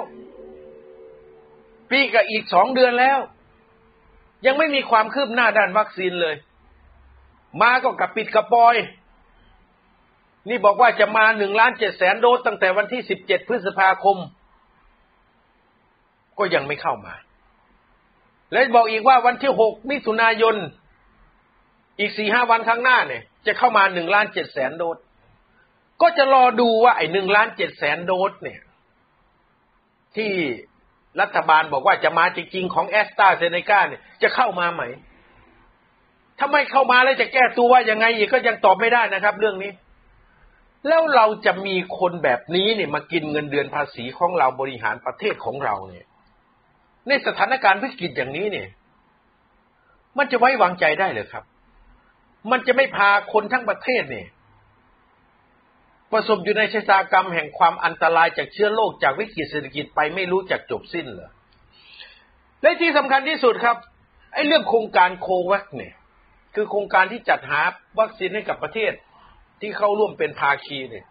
[1.90, 3.18] ปีกับอีกสองเดือนแล้ว
[4.46, 6.36] ยังไม่มีความคืบหน้าด้านวัคซีนเลย
[7.62, 8.74] มาก็กับปิดกระปอย
[10.48, 14.18] นี่บอกว่าจะมาหนึ่งล้านเจ็ดแสนโดสตั้งแต่วันที่สิบเจ็ดพฤษภาคม
[16.38, 17.14] ก็ยังไม่เข้ามา
[18.52, 20.56] และบอกอีกว่าวันที่หกมิถุนายน
[22.00, 24.96] อีกสี่ห้าวันข้างหน้าเนี่ย จะเข้ามาหนึ่งล้านเจ็ดแสนโดส
[26.02, 28.60] ก็จะรอดูว่าไอ้หนึ่งล้านเจ็ดแสนโดสเนี่ย
[30.16, 30.32] ที่
[31.20, 34.82] รัฐบาลบอกว่าจะมาจริงๆของแอสตราเซเนกาเนี่ยจะเข้ามาไหม
[36.38, 39.72] ถ้าไม่เข้ามาแล้วจะแก้ตัวว่ายังไงอีกก็ยังตอบไม่ได้นะครับ เรื่องนี้
[40.88, 46.06] แล้วเราจะมีคนแบบนี้เนี่ยมากินเงินเดือนภาษีของเราบริหารประเทศของเราเนี่ย
[47.08, 48.68] ในสถานการณ์วิกฤตอย่างนี้เนี่ย
[50.18, 51.44] มันจะไว้วางใจได้หรือครับ
[52.50, 54.28] มันจะไม่พาคนทั้งประเทศเนี่ย
[56.12, 61.30] ประสบอยู่ในชะตากรรมแห่งความอันตรายจากเชื้อโรคจากวิกฤตเศรษฐกิจไปไม่รู้จักจบสิ้นเหรอ
[62.62, 63.76] และที่สำคัญที่สุดครับ
[64.34, 65.94] ไอ้เรื่องโครงการ COVAX เนี่ย
[66.54, 67.60] คือโครงการที่จัดหา
[67.98, 68.92] วัคซีนให้กับประเทศ
[69.60, 71.06] ที่เข้าร่วมเป็นภาคีเนี่ย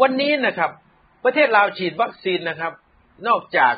[0.00, 0.70] วันนี้นะครับ
[1.24, 2.72] ประเทศลาวฉีดวัคซีนนะครับ
[3.28, 3.74] นอกจาก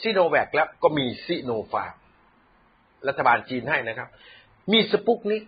[0.00, 1.94] ซีโนแวคแล้วก็มีซีโนฟาร์ม
[3.08, 4.08] รัฐบาลจีนให้นะครับ
[4.72, 5.42] มีสปุตนิก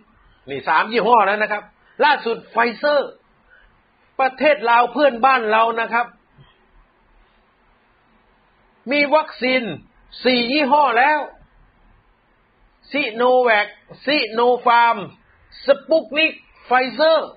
[0.49, 1.63] นี่สามยี่ห้อแล้วนะครับ
[2.05, 3.11] ล่าสุดไฟเซอร์
[4.19, 6.05] ประเทศลาวเพื่อนบ้านเรานะครับ
[8.91, 9.63] มีวัคซีน
[10.25, 11.19] สี่ยี่ห้อแล้ว
[12.91, 13.67] ซีโนแวค
[14.05, 14.97] ซีโนฟาร์ม
[15.65, 16.33] สปุกนิก
[16.67, 17.29] ไฟเซอร์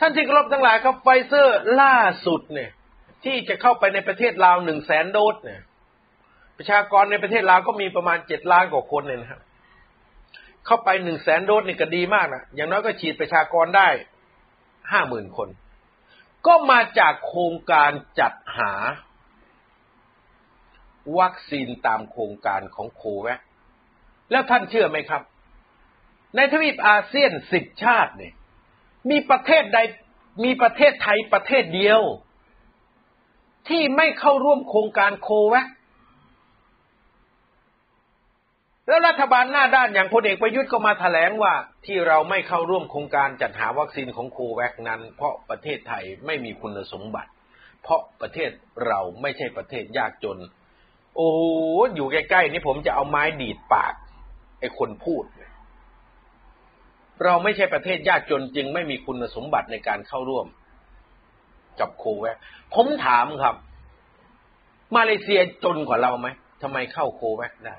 [0.00, 2.70] ท่านที่เคารพทั้งหลายครับไฟเซอร์ล่าสุดเนี่ย
[3.24, 5.62] ที่จะเข้าไปในประเทศลาวหนึ่งแสนโดสเนี่ย
[6.56, 9.40] ประชากรในประเทศลาวก็มีประมาณเจ็ดล้านกว่าคนเนี่ยนะครับ
[10.66, 13.88] เข้าไปหนึ่งแสนโดสนี่ก็ดีมากนะอย่างน้อยก็ฉีดประชากรได้
[14.90, 15.48] ห้าหมื่นคน
[16.46, 18.72] ก็มาจากโครงการจัดหา
[21.18, 23.40] วัคซีนตามโครงการของโคแวค
[24.30, 25.22] แล้วท่านเชื่อไหมครับ
[26.36, 28.34] ในทวีปอาเซียนสิบชาติเนี่ย
[29.10, 29.78] มีประเทศใด
[30.44, 32.00] มีประเทศไทยประเทศเดียว
[33.68, 35.66] ที่ไม่เข้าร่วมโครงการโควัค
[38.86, 41.54] แล้วรัฐบาลหน้าด้านอย่างพลเอกประยุทธ์ก็มาแถลงว่า
[41.86, 47.30] ที่เราไม่เข้าร่วมโครงการจัดหาวัคซีนของโควัคนั้น เพราะประเทศไทยไม่มีคุณสมบัติ
[47.82, 48.50] เพราะประเทศ
[48.86, 50.38] เราไม่ใช่ประเทศยากจน
[51.16, 51.30] โอ้
[51.94, 53.94] อยู่ใกล้ๆนี่ผมจะเอาไม้ดีดปาก
[54.60, 60.46] ไอ้คนพูดเเราไม่ใช่ประเทศยากจนจึงไม่มีคุณสมบัติในการเข้าร่วม
[61.80, 62.36] กับโควัค
[62.74, 63.54] ผมถามครับ
[64.96, 66.28] มาเลเซียจนกว่าเราไหม
[66.62, 67.76] ทำไมเข้าโควัคได้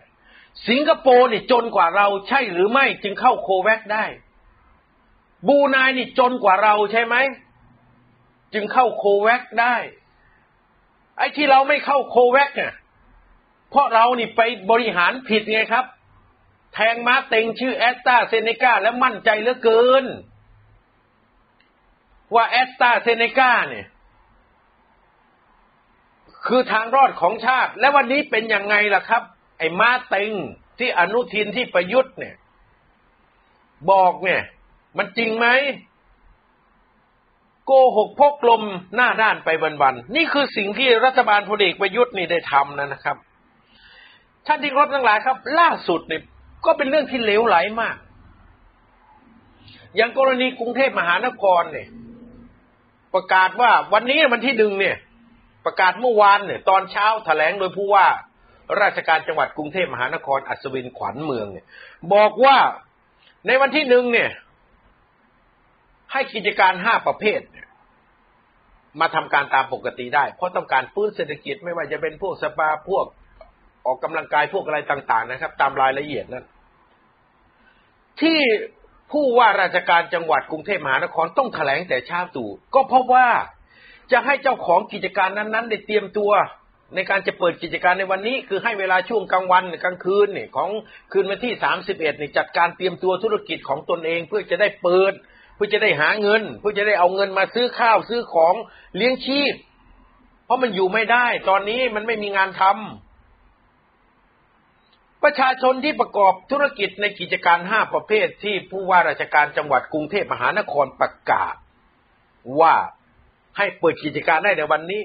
[0.68, 4.06] สิงคโปร์นี่จนกว่าเราใช่หรือไม่จึงเข้าโควัคได้
[5.48, 7.16] บูนายนี่จนกว่าเราใช่ไหม
[8.54, 9.76] จึงเข้าโควัคได้
[11.18, 12.74] ไอ้ที่เราไม่เข้าโควัคเนี่ย
[13.70, 15.86] เพราะเรานี่ไปบริหารผิดไงครับ
[16.74, 20.06] แทงม้าเต็งชื่อแอสตาเซเนกาแล้วมั่นใจเหลือเกิน
[22.36, 23.88] ว่าแอสตาเซเนกาเนี่ย
[26.48, 29.24] คือทางรอดของชาติ และวันนี้เป็นยังไงล่ะครับ
[29.58, 30.32] ไอ้ม้าเต็ง
[30.80, 32.36] ที่อนุทินที่ประยุทธ์เนี่ย
[33.92, 34.42] บอกเนี่ย
[34.98, 35.48] มันจริงไหม
[37.66, 38.64] โกหกพกลม
[38.96, 39.50] หน้าด้านไป
[39.82, 43.18] วันๆนี่คือสิ่งที่รัฐบาลพลเอกประยุทธ์นี่ได้ทำนะนะครับ
[44.48, 46.24] ท่านที่รบทั้งหลายครับ ล่าสุดเนี่ย
[46.66, 47.98] ก็เป็นเรื่องที่เลวไหลมาก
[49.96, 51.88] อย่างกรณีกรุงเทพมหานครเนี่ย
[53.14, 54.98] ประกาศว่าวันนี้วันที่หนึ่งเนี่ย
[55.66, 58.08] ประกาศเมื่อวานเนี่ย ตอนเช้าแถลงโดยผู้ว่า
[58.82, 61.66] ราชการจังหวัดกรุงเทพมหานครอัศวินขวัญเมืองเนี่ย
[62.14, 62.58] บอกว่า
[63.48, 64.30] ในวันที่หนึ่งเนี่ย
[66.12, 67.42] ให้กิจการห้าประเภท
[69.00, 73.06] มาทำการตามปกติได้ เพราะต้องการฟื้นเศรษฐกิจไม่ว่าจะเป็นพวกสปาพวก
[73.86, 76.46] ออกกำลังกายพวกอะไรต่าง ๆ นะครับ ตามรายละเอียดนั้น
[78.22, 78.40] ที่
[79.12, 83.28] ผู้ว่าราชการจังหวัดกรุงเทพมหานครต้องแถลงแต่เช้าตู่ก็เพราะว่า
[84.12, 86.32] จะให้เจ้าของกิจการนั้นๆได้เตรียมตัว
[86.96, 90.70] ในการจะเปิดกิจการในวันนี้ คือให้เวลาช่วงกลางวันกลางคืนเนี่ยของ
[91.12, 95.14] คืนวันที่สามสิบเอ็ดเนี่ยจัดการเตรียมตัวธุรกิจของตนเองเพื่อจะได้เปิด
[95.56, 98.54] เพื่อจะได้หาเงิน เพื่อจะได้เอาเงินมาซื้อข้าวซื้อของ
[98.96, 99.54] เลี้ยงชีพ
[100.46, 103.03] เพราะมันอยู่ไม่ได้ ตอนนี้มันไม่มีงานทำ
[105.24, 111.56] ประชาชนที่ประกอบธุรกิจในกิจการห้าประเภทที่ผู้ว่าราชการจังหวัดกรุงเทพมหานครประกาศ
[112.60, 112.76] ว่า
[113.58, 115.02] ให้เปิดกิจการได้ในวันนี้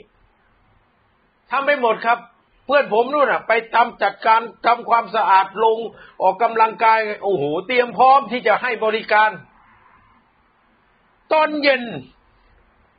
[1.50, 2.18] ทำไปหมดครับ
[2.66, 5.78] เพื่อนผมนู่นอะ ไปทำจัดการทำความสะอาดลง
[6.22, 9.30] ออกกำลังกายโอ้โหเตรียมพร้อมที่จะให้บริการ
[11.32, 11.82] ตอนเย็น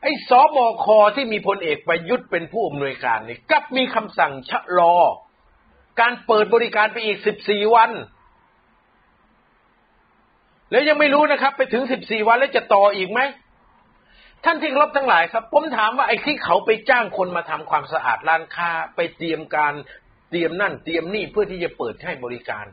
[0.04, 4.96] ไอ้สอบอคอที่มีพลเอกประยุทธ์เป็นผู้อำนวยการนี่กลับมีคำสั่งชะลอ
[6.00, 7.92] การเปิดบริการไปอีกสิบสี่วัน
[10.72, 13.20] แล้วยังไม่รู้นะครับ ไปถึงสิบสี่วันแล้วจะต่ออีกไหม
[14.46, 19.74] ท่านที่รบทั้งหลายครับ ผมถามว่าไอ้ที่เขาไปจ้างคนมาทำความสะอาดร้านค้า ไปเตรียมการ
[20.30, 22.66] เตรียมนั่นเตรียมนี่เพื่อที่จะเปิดให้บริการ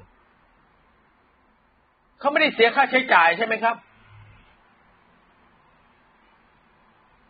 [2.18, 3.76] เขาไม่ได้เสียค่าใช้จ่ายใช่ไหมครับ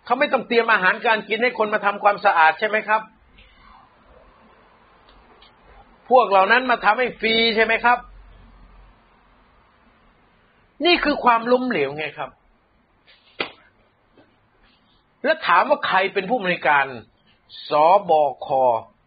[0.05, 3.01] เขาไม่ต้องเตรียมอาหารการกินให้คนมาทำความสะอาดใช่ไหมครับ
[6.11, 7.99] พวกเหล่านั้นมาทำให้ฟรีใช่ไหมครับ
[10.87, 12.31] นี่คือความล้มเหลวไงครับ
[15.25, 16.85] แล้วถามว่าใครเป็นผู้บริการ
[17.71, 17.73] ส
[18.11, 18.13] บ
[18.47, 18.49] ค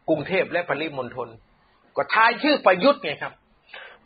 [0.10, 1.28] กรุงเทพและปริมณฑล
[1.96, 3.34] ก็ทายชื่อประยุทธ์ไงครับ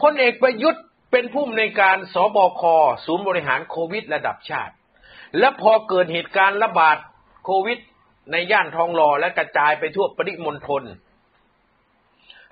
[0.02, 2.62] พลเอกประยุทธ์เป็นผู้บริการสบค
[3.06, 4.74] ศูนย์บริหารโควิดระดับชาติ
[5.40, 6.98] และพอเกิดเหตุการณ์ระบาด
[7.46, 7.78] โควิด
[8.32, 10.84] ในย่านทองหล่อและกระจายไปทั่วปริมณฑล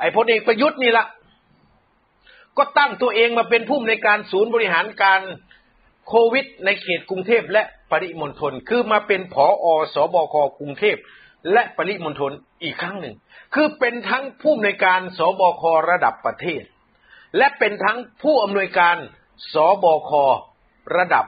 [0.02, 1.06] ไอ้พลเอกประยุทธ์นี่ละ
[2.58, 5.22] ก็ตั้งตัวเองมาเป็นผู้ในการศูนย์บริหารการ
[6.08, 10.98] โควิด ในเขตกรุงเทพและปริมณฑลคือมาเป็นผออสบคกรุงเทพ
[11.54, 12.32] และปริมณฑล
[12.64, 13.16] อีกครั้งหนึ่ง
[13.56, 16.64] คือเป็นทั้งผู้อำนการสบคระดับประเทศ
[17.38, 18.96] และเป็นทั้งผู้อำนวยการ
[19.54, 20.12] สบค
[20.98, 21.26] ระดับ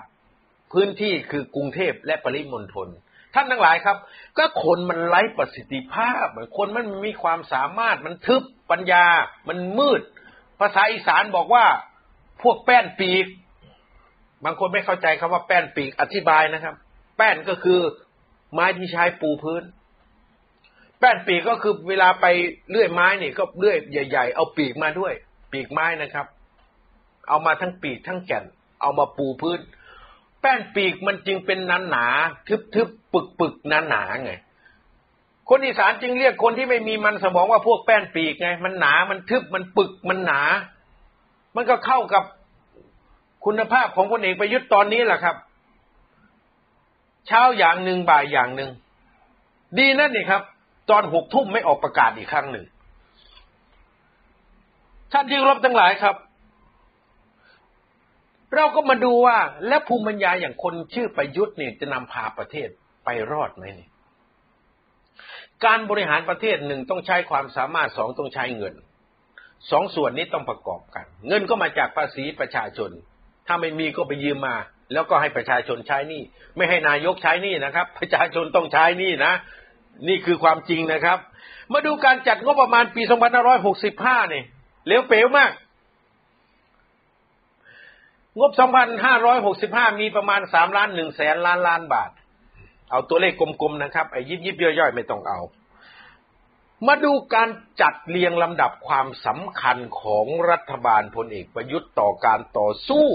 [0.74, 2.88] พื้นที่คือกรุงเทพและปริมณฑล
[3.36, 3.98] ท่านทั้งหลายครับ
[4.38, 9.06] ก็คนมันไร้ประสิทธิภาพคนมันมีความสามารถมันทึบ ปัญญา
[9.48, 10.02] มันมืด
[10.60, 11.66] ภาษาอีสานบอกว่า
[12.42, 13.26] พวกแป้นปีก
[14.46, 16.76] บางคนไม่เข้าใจคำว่าแป้นปีกอธิบายนะครับ
[17.18, 17.80] แป้นก็คือ
[18.54, 19.64] ไม้ที่ใช้ปูพื้น
[21.00, 22.26] แป้นปีกก็คือเวลาไป
[22.70, 25.14] เลื่อยไม้นี่ก็เลื่อยใหญ่ ๆ เอาปีกมาด้วย
[25.52, 26.26] ปีกไม้นะครับ
[27.30, 28.46] เอามาทั้งปีกทั้งแก่น
[28.82, 29.60] เอามาปูพื้น
[30.42, 32.06] แป้นปีกมันจึงเป็นหนาหนา
[32.76, 34.34] ทึบๆปึกๆหนาหนาไง
[35.50, 40.42] คนอีสานจึงเรียกคนที่ไม่มีมันสมองว่าพวกแป้นปีกไง มันหนา มันทึบ มันปึก มันหนา
[41.56, 42.24] มันก็เข้ากับ
[43.46, 45.36] คุณภาพของพลเอกประยุทธ์ตอนนี้แหละครับ
[47.28, 48.70] เช้าอย่างหนึ่งบ่ายอย่างหนึ่ง
[49.78, 50.42] ดีนั่นนี่ครับ
[50.90, 52.66] ตอนหกทุ่มไม่ออกประกาศอีกครั้งหนึ่ง
[55.12, 56.16] ท่านที่รบทั้งหลายครับ
[58.56, 62.70] เราก็มาดูว่า และภูมิปัญญาอย่างคนชื่อประยุทธ์เนี่ยจะนำพาประเทศ
[63.06, 63.88] ไปรอดไหมนี่
[65.66, 68.74] การบริหารประเทศหนึ่งต้องใช้ความสามารถสองต้องใช้เงิน
[69.72, 72.92] สองส่วนนี้ต้องประกอบกัน เงินก็มาจากภาษีประชาชน
[73.48, 74.56] ถ้าไม่มีก็ไปยืมมา
[74.94, 76.22] แล้วก็ให้ประชาชนใช้นี่
[76.56, 79.34] ไม่ให้นายกใช้นี่นะครับ ประชาชนต้องใช้นี่นะ
[80.08, 81.20] นี่คือความจริงนะครับ
[81.74, 83.02] มาดูการจัดงบประมาณปี
[83.68, 84.44] 2565นี่
[84.88, 85.52] เลี้ยวเป๋วมาก
[88.40, 88.52] งบ
[89.26, 92.10] 2,565 มีประมาณ3ล้าน1แสนล้านล้านบาท
[92.92, 95.40] เอาตัวเลขกลมๆนะครับไอ้ยิบยิบย่อยๆไม่ต้องเอา
[96.88, 97.50] มาดูการ
[97.82, 103.08] จัดเรียงลำดับความสำคัญของรัฐบาลพลเอกประยุทธ์ต่อการต่อสู้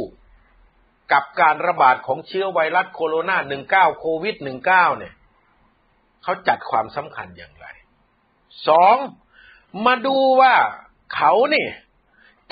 [1.12, 3.37] กับการระบาดของเชื้อไวรัสโคโรนา
[3.68, 5.14] 19โควิด19เนี่ย
[6.22, 7.66] เขาจัดความสำคัญอย่างไร
[8.68, 8.96] สอง
[9.87, 10.54] มาดูว่า
[11.14, 11.70] เขาเนี่ย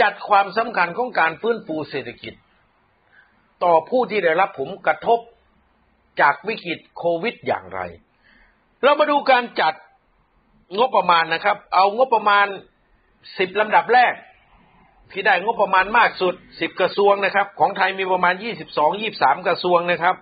[0.03, 2.35] จัดความสำคัญของการฟื้นฟูเศรษฐกิจ
[3.65, 5.19] ต่อผู้ที่ได้รับผลกระทบ
[6.21, 7.81] จากวิกฤตโควิดอย่างไร
[8.83, 9.75] เรามาดูการจัด
[10.77, 12.47] งบประมาณนะครับ เอางบประมาณ
[13.39, 14.15] สิบลำดับแรก
[15.13, 20.17] ที่ได้งบประมาณมากสุดสิบกระทรวงนะครับ ของไทยมีประมาณยี่สิบสองยี่สามกระทรวงนะครับ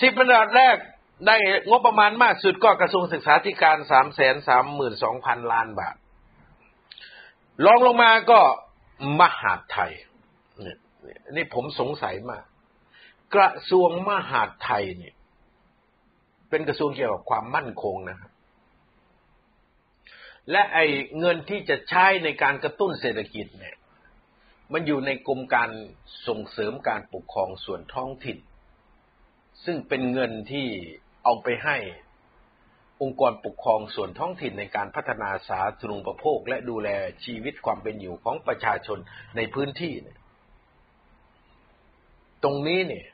[0.00, 0.76] สิบลำดับแรก
[1.26, 1.36] ได้
[1.68, 5.96] งบประมาณมากสุดก็กระทรวงศึกษาธิการสามแสนสามหมื่นสองพันล้านบาท
[7.64, 8.40] รองลงมาก็
[9.20, 9.92] มหาดไทย
[11.36, 12.44] นี่ผมสงสัยมาก
[13.34, 15.14] กระทรวงมหาดไทยเนี่ย
[16.50, 18.30] เป็นกระทรวงเกี่ยวกับความมั่นคงนะครับ
[20.50, 20.86] และไอ้
[21.18, 23.76] เงินที่จะใช้ในการกระตุ้นเศรษฐกิจเนี่ย
[24.72, 25.70] มันอยู่ในกรมการ
[26.28, 28.38] ส่งเสริมการปกครองส่วนท้องถิ่น
[29.64, 30.66] ซึ่งเป็นเงินที่
[31.24, 31.76] เอาไปให้
[33.02, 36.88] องค์กรปกครองส่วนท้องถิ่นในการพัฒนาสาธารณูปโภค และดูแล
[37.24, 38.98] ชีวิตความเป็นอยู่ของประชาชน
[39.36, 40.18] ในพื้นที่เนี่ย
[42.44, 43.06] ตรงนี้เนี่ย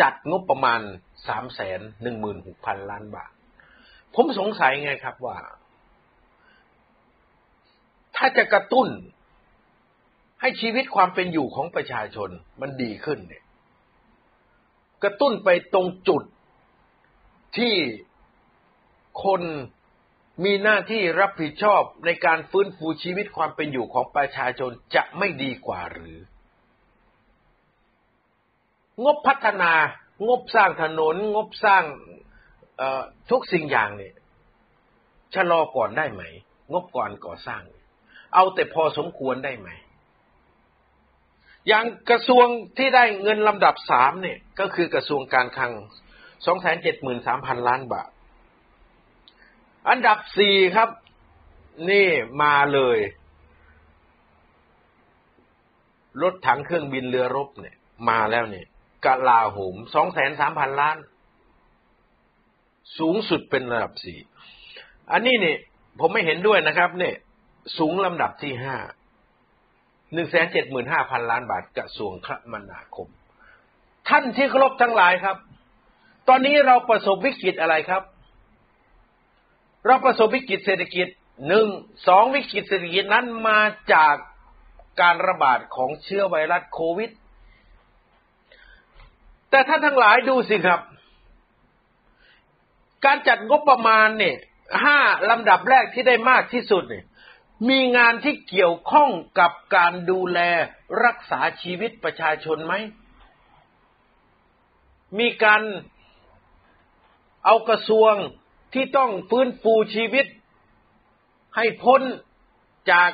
[0.00, 0.80] จัดงบประมาณ
[1.28, 3.30] สามแสนหนึ่งหมื่นหกพันล้านบาท
[4.14, 5.38] ผมสงสัยไงครับว่า
[8.16, 8.88] ถ้าจะกระตุ้น
[10.40, 12.30] ให้ชีวิตความเป็นอยู่ของประชาชน
[12.60, 13.44] มันดีขึ้นเนี่ย
[15.02, 16.22] กระตุ้นไปตรงจุด
[17.56, 17.74] ที่
[19.24, 19.42] คน
[20.44, 26.16] มีหน้าที่รับผิดชอบในการฟื้นฟูชีวิตความเป็นอยู่ของประชาชนจะไม่ดีกว่าหรือ
[29.02, 29.72] งบพัฒนา
[30.28, 31.84] งบสร้างถนน งบสร้าง
[33.30, 34.14] ทุกสิ่งอย่างเนี่ย
[35.34, 36.22] ชะลอก่อนได้ไหม
[36.72, 37.62] งบก่อนก่อสร้าง
[38.34, 39.68] เอาแต่พอสมควรได้ไหม
[41.68, 42.46] อย่างกระทรวง
[42.78, 45.72] ที่ได้เงินลำดับสามเนี่ย ก็คือกระทรวงการคลัง
[46.46, 48.10] สองแสนเจ็ดหมื่นสามพันล้านบาท
[49.88, 50.88] อันดับสี่ครับ
[51.90, 52.06] นี่
[52.42, 52.98] มาเลย
[56.22, 57.76] รถถังเครื่องบินเรือรบเนี่ย
[58.08, 58.66] มาแล้วเนี่ย
[59.06, 60.96] กลาโหมสองแสนสามพันล้าน
[62.98, 64.18] สูงสุดเป็นระดับสี่
[65.12, 65.58] อันนี้เนี่ย
[65.98, 67.14] ผมไม่เห็นด้วยนะครับ เนี่ย
[67.78, 68.76] สูงลำดับที่ห้า
[70.12, 73.08] หนึ่งแสนเจ็ดหมื่นห้าพันล้านบาทกระทรวงคมนาคม
[74.08, 75.36] ท่านที่เคารพทั้งหลายครับ
[76.28, 78.02] ตอนนี้เราประสบวิกฤตอะไรครับ
[79.86, 81.06] เราประสบวิกฤตเศรษฐกิจ
[81.48, 81.66] หนึ่ง
[82.08, 83.60] สองวิกฤตเศรษฐกิจนั้นมา
[83.92, 84.14] จาก
[85.00, 87.10] การระบาดของเชื้อไวรัสโควิด
[89.54, 90.80] แต่ท่านทั้งหลายดูสิครับ
[93.04, 94.36] การจัดงบประมาณเนี่ย
[94.84, 94.98] ห้า
[95.30, 97.04] ลำดับแรกที่ได้มากที่สุดเนี่ย
[97.68, 100.38] มีงานที่เกี่ยวข้องกับการดูแล
[101.04, 102.74] รักษาชีวิตประชาชนไหม
[105.18, 105.62] มีการ
[107.44, 108.12] เอากระทรวง
[108.74, 110.26] ที่ต้องฟื้นฟูชีวิต
[111.56, 112.00] ให้พ้น
[112.92, 113.10] จาก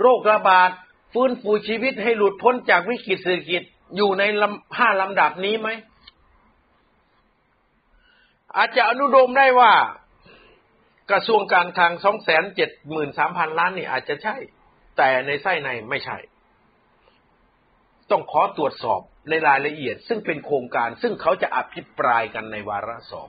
[0.00, 0.70] โรคระบาด
[1.12, 3.64] ฟื้นฟูชีวิตให้หลุดพ้นจากวิกฤตเศรษฐกิจ
[3.96, 4.22] อยู่ใน
[4.78, 5.68] ห้าลำดับนี้ไหม
[8.56, 9.72] อาจจะอนุโลมได้ว่า
[11.10, 14.36] กระทรวงการคลังสองแสนเจ็ดหมื่นสามพันล้านนี่อาจจะใช่
[14.96, 16.18] แต่ในไส้ในไม่ใช่
[18.10, 23.28] ต้องขอตรวจสอบในรายละเอียด ซึ่งเป็นโครงการ ซึ่งเขาจะอภิปรายกันในวาระสอง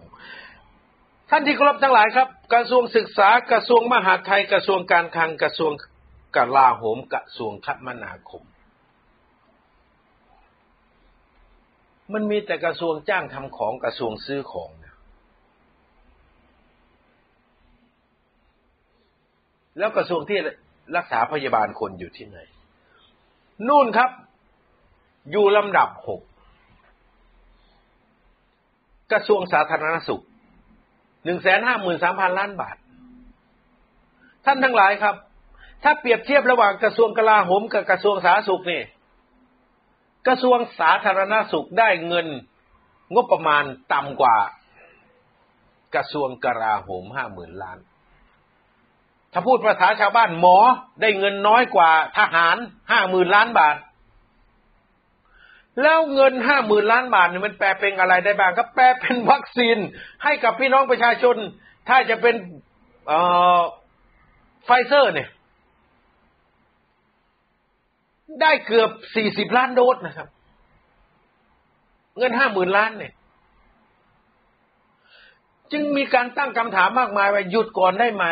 [1.30, 5.72] ท่านที่เคารพทั้งหลายครับ กระทรวงศึกษากระทรวงมหาดไทยกระทรวงการคลังกระทรวง
[6.38, 8.44] กลาโหมกระทรวงคมนาคม
[12.14, 14.96] มันมีแต่กระทรวงจ้างทำของกระทรวงซื้อของนะ
[19.78, 20.40] แล้วกระทรวงที่
[20.98, 22.40] รักษาพยาบาลคนอยู่ที่ไหน
[23.68, 24.10] นู่นครับ
[25.32, 26.22] อยู่ลำดับหก
[29.12, 30.24] กระทรวงสาธารณสุข
[31.24, 32.76] หนึ่งแสนห้าหมื่นสามพันล้านบาท
[34.46, 35.16] ท่านทั้งหลายครับ
[35.84, 38.82] ถ้าเปรียบเทียบระหว่างกระทรวงกลาโหมกับกระทรวงสาธารณสุขนี่
[40.28, 42.28] กระทรวงสาธารณสุขได้เงิน
[43.14, 43.64] งบประมาณ
[43.94, 44.38] ต่ำกว่า
[45.96, 47.78] กระทรวงกลาโหมห้าหมื่นล้าน
[49.34, 50.58] ถ้าพูดภาษาชาวบ้านหมอ
[51.02, 52.58] ได้เงินน้อยกว่าทหาร
[52.92, 53.76] ห้าหมื่นล้านบาท
[55.82, 59.78] แล้วเงินห้าหมื่นล้านบาทเนี่ยมันแปลเป็นอะไรได้บ้างก็แปลเป็นวัคซีน
[60.24, 61.36] ให้กับพี่น้องประชาชน
[61.90, 62.36] ถ้าจะเป็น
[64.66, 65.30] ไฟเซอร์เนี่ย
[68.42, 70.28] ได้เกือบสี่สิบล้านโดสนะครับ
[72.18, 73.14] เงินห้าหมื่นล้านเนี่ย
[75.72, 78.26] จึงมีการตั้งคำถามมากมายว่าหยุดก่อนได้ไหม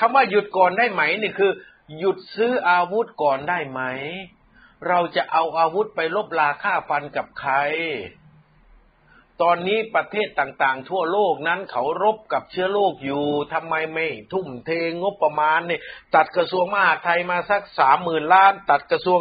[0.00, 1.52] คำว่าหยุดก่อนได้ไหมนี่คือ
[1.98, 3.80] หยุดซื้ออาวุธก่อนได้ไหม
[4.88, 7.52] เราจะเอาอาวุธไปลบลาฆ่าฟันกับใคร
[9.42, 14.70] ตอนนี้ประเทศต่างๆ ทั่วโลกนั้นเขารบกับเชื้อโรคอยู่ทำไมไม่ทุ่มเท
[15.02, 15.80] งบประมาณเนี่ย
[16.14, 19.20] ตัดกระทรวงมหาดไทยมาสักสามหมื่นล้าน ตัดกระทรวง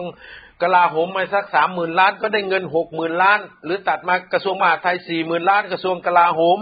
[0.61, 6.59] กลาโหมมาสักสามหมื่นล้านก็ได้เงินหกหมื่นล้าน หรือตัดมากระทรวงมหาดไทยสี่หมื่นล้าน กระทรวงกลาโหม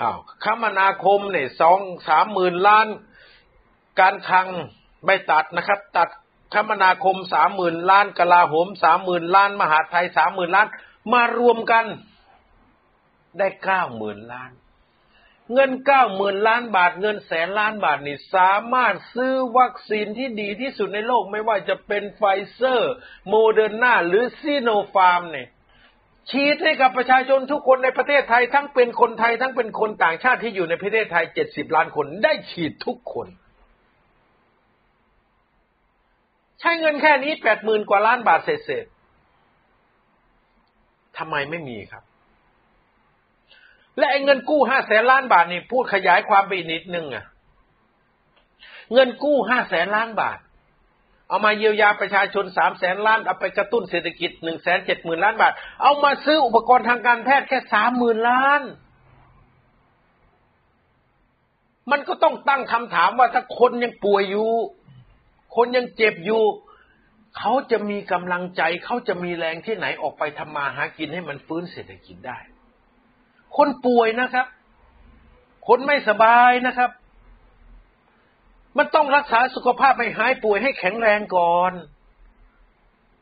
[0.00, 2.86] อ้าวคมนาคมเนี่ยสองสามหมื่นล้าน
[4.00, 4.48] การคลัง
[5.06, 6.08] ไม่ตัดนะครับ ตัด
[6.54, 10.66] คมนาคมสามหมื่นล้านกลาโหมสามหมื่นล้าน มหาดไทยสามหมื่นล้าน
[11.12, 11.84] มารวมกัน
[13.38, 14.52] ได้เก้าหมื่นล้าน
[15.54, 22.22] เงินเก้าหมื่นล้านบาทเงินแสนล้านบาทนี่สามารถซื้อวัคซีนที่ดีที่สุดในโลกไม่ว่าจะเป็นไฟ
[22.52, 22.92] เซอร์
[23.28, 25.48] โมเดอร์นาหรือซีโนฟาร์มเนี่ย
[26.30, 33.28] ฉีดให้กับประชาชนทุกคนในประเทศไทย ทั้งเป็นคนไทยทั้งเป็นคนต่างชาติที่อยู่ในประเทศไทยเจ็ดสิบล้านคนได้ฉีดทุกคน
[36.60, 38.86] ใช้เงินแค่นี้แปดหมื่นกว่าล้านบาทเศษ
[41.18, 42.04] ทำไมไม่มีครับ
[43.98, 47.24] และไอ้เงินกู้ห้าแสนล้านบาทนี่พูดขยายความไปนิดนึงอะ
[48.92, 50.38] เงินกู้ห้าแสนล้านบาท
[51.28, 58.62] เอามาเยียวยาประชาชนสามแสนล้านเอาไปกระตุ้นเศรษฐกิจหนึ่งแสนเจ็ดหมื่นล้านบาท เอามาซื้ออุปกรณ์ทางการแพทย์แค่สามหมื่นล้าน
[61.90, 64.50] มันก็ต้องตั้งคำถามว่าถ้าคนยังป่วยอยู่
[65.56, 66.42] คนยังเจ็บอยู่
[67.38, 72.38] เขาจะมีกำลังใจ เขาจะมีแรงที่ไหนออกไปทำมาหากินให้มันฟื้นเศรษฐกิจได้
[73.56, 74.46] คนป่วยนะครับ
[75.68, 76.90] คนไม่สบายนะครับ
[78.78, 81.72] มันต้องรักษาสุขภาพให้หายป่วยให้แข็งแรงก่อน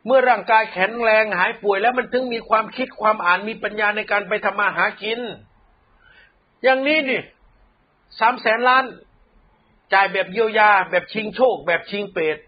[0.07, 5.21] เมื่อร่างกายแข็งแรงหายป่วยแล้วมันถึงมีความคิดความอ่านมีปัญญาในการไปทำมาหากิน
[6.63, 7.23] อย่างนี้นี่
[8.21, 8.85] สามแสนล้าน
[9.93, 12.39] จ่ายแบบเยียวยา แบบชิงโชค แบบชิงเปรต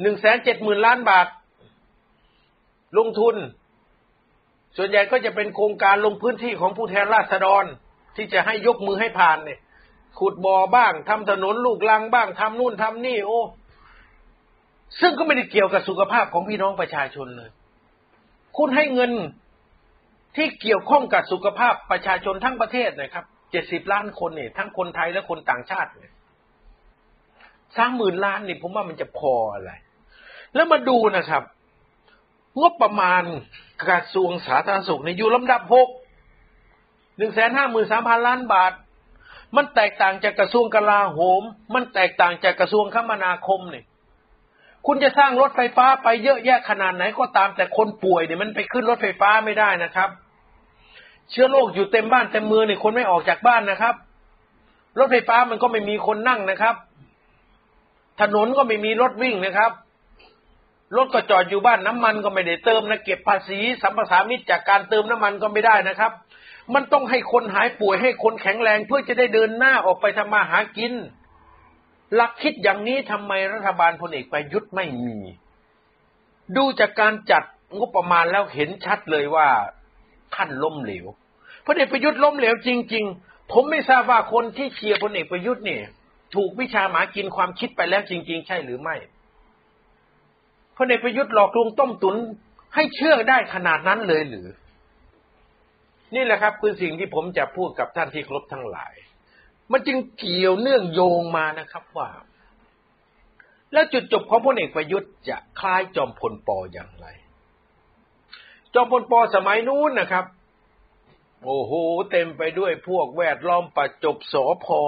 [0.00, 1.26] หนึ่งแสนเจ็ดหมื่นล้านบาท
[2.98, 3.36] ลงทุน
[4.76, 7.64] ส่วนใหญ่ก็จะเป็นโครงการลงพื้นที่ของผู้แทนราษฎร
[8.16, 9.58] ที่จะให้ยกมือให้ผ่านเนี่ย
[10.18, 13.40] ขุดบ่อบ้างทำถนนลูกลังบ้างทำนู่นทำนี่ โอ้
[15.00, 17.50] ซึ่งก็ไม่ได้เกี่ยวกับสุขภาพของพี่น้องประชาชนเลย
[18.56, 19.12] คุณให้เงิน
[20.36, 26.12] ที่เกี่ยวข้องกับสุขภาพประชาชนทั้งประเทศนะครับ เจ็ดสิบล้านคนเนี่ยทั้งคนไทยและคนต่างชาติเนี่ย
[27.76, 29.70] สร้างหมื่นล้านนี่ผมว่ามันจะพออะไร
[30.54, 31.42] แล้วมาดูนะครับ
[32.60, 33.22] งบประมาณ
[33.88, 35.88] กระทรวงสาธารณสุขในอยู่ลำดับหก
[37.16, 38.72] หนึ่งแสนห้าหมื่นสามพันล้านบาท
[39.56, 41.42] มันแตกต่างจากกระทรวงกลาโหม
[41.74, 43.84] มันแตกต่างจากกระทรวงคมนาคมเนี่ย
[44.86, 50.10] คุณจะสร้างรถไฟฟ้าไปเยอะแยะขนาดไหนก็ตามแต่คนป่วยเนี่ยมันไปขึ้นรถไฟฟ้าไม่ได้นะครับ
[51.30, 53.94] เชื้อโรคอยู่เต็มบ้านเต็มเมืองเนี่ยคนไม่ออกจากบ้านนะครับ
[54.98, 56.74] รถไฟฟ้ามันก็ไม่มีคนนั่งนะครับ
[58.20, 59.72] ถนนก็ไม่มีรถวิ่งนะครับ
[60.96, 66.12] รถก็จอดอยู่บ้านน้ำมันก็ไม่ได้เติมนะเก็บภาษีสัมปทามิตรจากการเติมน้ำมันก็ไม่ได้นะครับ
[66.74, 70.92] มันต้องให้คนหายป่วยให้คนแข็งแรงเพื่อจะได้เดินหน้าออกไปทำมาหากิน
[72.14, 75.18] หลักคิดอย่างนี้ทำไมรัฐบาลพลเอกประยุทธ์ไม่มี
[76.56, 77.42] ดูจากการจัด
[77.76, 79.48] งบประมาณแล้วเห็นชัดเลยว่า
[80.34, 81.06] ท่านล้มเหลว
[81.66, 85.82] พลเอกประยุทธ์ล้มเหลวจริง ๆ ผมไม่ทราบว่าคนที่เชียร์พลเอกประยุทธ์เนี่ย
[86.34, 88.96] ถูกวิชาหมากินความคิดไปแล้วจริง ๆ ใช่หรือไม่
[90.84, 92.16] ลเอกประยุทธ์หลอกลวงต้มตุน
[92.74, 94.48] ให้เชื่อได้ขนาดนั้นเลยหรือ
[96.14, 98.94] นี่แหละครับคือสิ่งที่ผมจะพูดกับท่านที่ครบทั้งหลาย
[99.72, 102.08] มันจึงเกี่ยวเนื่องโยงมานะครับว่า
[103.72, 107.06] แล้วจุดจบของพลเอกประยุทธ์จะคล้ายจอมพลปออย่างไร
[108.74, 110.24] จอมพลปอสมัยนู้นนะครับ
[111.44, 111.72] โอ้โห
[112.10, 114.80] เต็มไปด้วยพวกแวดล้อมประจบสอพอ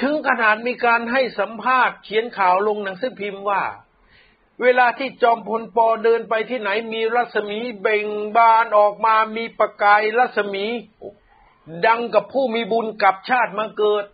[0.00, 3.62] ถึงขนาดมีการให้สัมภาษณ์เขียนข่าวลงหนังสือพิมพ์ว่า
[4.62, 10.64] เวลาที่จอมพลปอเดินไปที่ไหนมีรัศมีเบ่งบานออกมามีประกายรัศมี
[11.86, 14.04] ดังกับผู้มีบุญกับชาติมาเกิด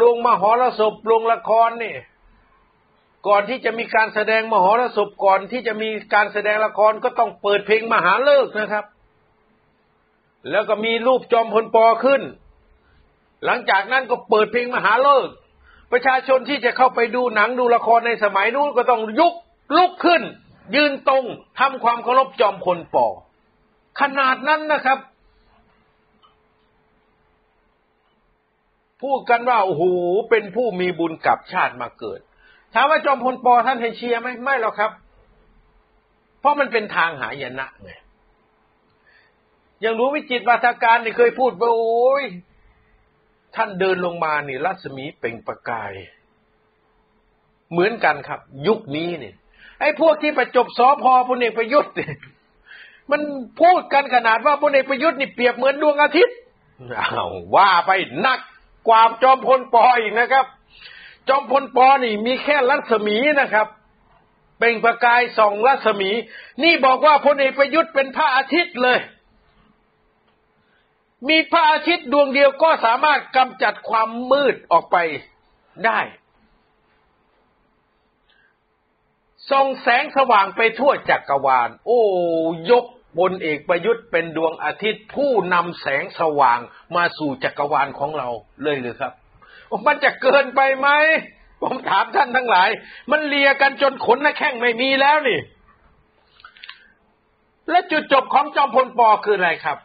[0.00, 1.94] ลงมหรสพลงละครนี่
[3.26, 8.84] ก่อนที่จะมีการแสดงมหรสพก่อนที่จะมีการแสดงละครก็ต้องเปิดเพลงมหาเลิกนะครับ
[10.50, 12.22] แล้วก็มีรูปจอมพลปอขึ้น
[13.44, 15.28] หลังจากนั้นก็เปิดเพลงมหาเลิก
[15.92, 19.34] ประชาชนที่จะเข้าไปดูหนังดูละครในสมัยนู้นก็ต้องยุก
[19.76, 20.22] ลุกขึ้น
[20.74, 21.24] ยืนตรง
[21.60, 23.06] ทำความเคารพจอมพลปอ
[24.00, 24.98] ขนาดนั้นนะครับ
[29.02, 29.82] พูดกันว่าโอ้โห
[30.30, 32.20] เป็นผู้มีบุญกับชาติมาเกิด
[32.74, 34.92] ถามว่าจอมพลปอท่านให้เชียร์ไหมไม่หรอกครับ
[36.40, 37.90] เพราะมันเป็นทางหายนะไง
[39.80, 42.24] อย่างรู้วิจิตวาทการนี่เคยพูดว่าโอ้ย
[43.56, 45.92] ท่านเดินลงมานี่รัศมีเป่งประกาย
[47.72, 49.34] เหมือนกันครับ ยุคนี้เนี่ย
[49.80, 52.14] ไอ้พวกที่ประจบสอพอพลเอกประยุทธ์เนี่ย
[53.10, 53.20] มัน
[53.60, 56.36] พูดกันขนาดว่าพลเอกประยุทธ์นี่เปรียบเหมือนดวงอาทิตย์
[56.98, 57.90] อาวว่าไป
[58.20, 58.40] หนัก
[58.88, 60.46] กว่าจอมพลปออีกนะครับ
[61.28, 63.66] จอมพลปอนี่ มีแค่รัศมีนะครับ
[64.58, 66.10] เป่งประกายส่องรัศมี
[66.62, 68.98] นี่บอกว่าพลเอกประยุทธ์เป็นพระอาทิตย์เลย
[71.28, 74.96] มีพระอาทิตย์ดวงเดียวก็สามารถกำจัดความมืดออกไป
[75.86, 76.00] ได้
[79.50, 82.00] ส่องแสงสว่างไปทั่วจักรวาล โอ้
[82.70, 82.84] ยก
[83.18, 86.58] บนเอกประยุทธ์เป็นดวงอาทิตย์ผู้นำแสงสว่าง
[86.96, 88.28] มาสู่จักรวาลของเรา
[88.62, 89.12] เลยหรือครับ
[89.86, 90.88] มันจะเกินไปไหม
[91.62, 92.68] ผมถามท่านทั้งหลาย
[93.10, 95.40] มันเลียกันจนขนหน้าแข้งไม่มีแล้วนี่
[97.70, 99.78] และจุดจบของจอมพลปอคืออะไรครับ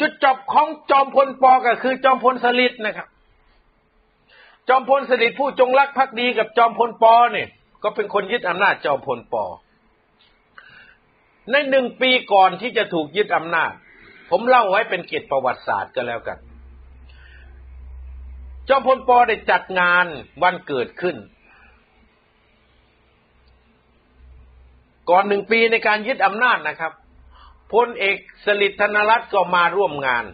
[0.00, 3.08] จุดจบของจอมพลปอก็คือจอมพลสฤษดิ์นะครับ
[4.68, 7.48] จอมพลสฤษดิ์ผู้จงรักภักดีกับจอมพลปอเนี่ย
[7.82, 9.44] ก็เป็นคนยึดอำนาจจอมพลปอ
[11.50, 13.72] ในหนึ่งปีก่อนที่จะถูกยึดอำนาจ
[14.30, 16.38] ผมเล่าไว้เป็นเกียรติประวัติศาสตร์ก็แล้วกัน
[18.68, 20.06] จอมพลปอได้จัดงาน
[20.42, 21.16] วันเกิดขึ้น
[25.10, 26.92] ก่อนหนึ่งปีในการยึดอำนาจนะครับ
[27.72, 30.24] พลเอกสลิดธนรัตน์ก็มาร่วมงาน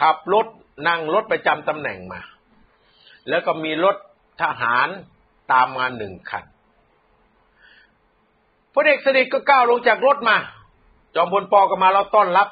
[0.00, 0.46] ขับรถ
[0.88, 2.20] นั่งรถประจำตำแหน่งมา
[3.28, 3.96] แล้วก็มีรถ
[4.42, 4.88] ทหาร
[5.52, 6.44] ตามมาหนึ่งคัน
[8.74, 10.36] พลเอกสลิดก็ก้าวลงจากรถมา
[11.14, 12.48] จอมพลปอก็มาเราต้อนรับ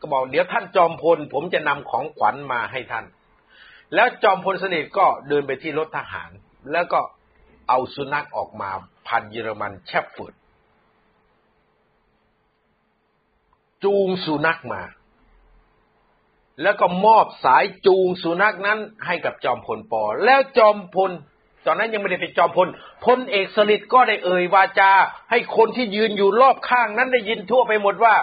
[0.00, 3.04] ก็บอกเดี๋ยวท่านจอมพล ผมจะนำของขวัญมาให้ท่าน
[3.94, 6.30] แล้วจอมพลสนิทก็เดินไปที่รถทหาร
[6.72, 7.00] แล้วก็
[7.68, 8.70] เอาสุนัขออกมา
[9.06, 10.34] พันเยอรมันแชฟฟืด
[13.84, 14.82] จูงสุนัขมา
[16.62, 21.10] แล้วก็มอบสายจูงสุนัขนั้นให้กับจอมพลปอ แล้วจอมพล
[21.66, 22.68] ตอนนั้นยังไม่ได้เป็นจอมพล
[23.04, 24.90] พลเอกสฤษดิ์ก็ได้เอ่ยวาจา
[25.30, 28.16] ให้คนที่ยืนอยู่รอบข้างนั้นได้ยินทั่วไปหมดว่า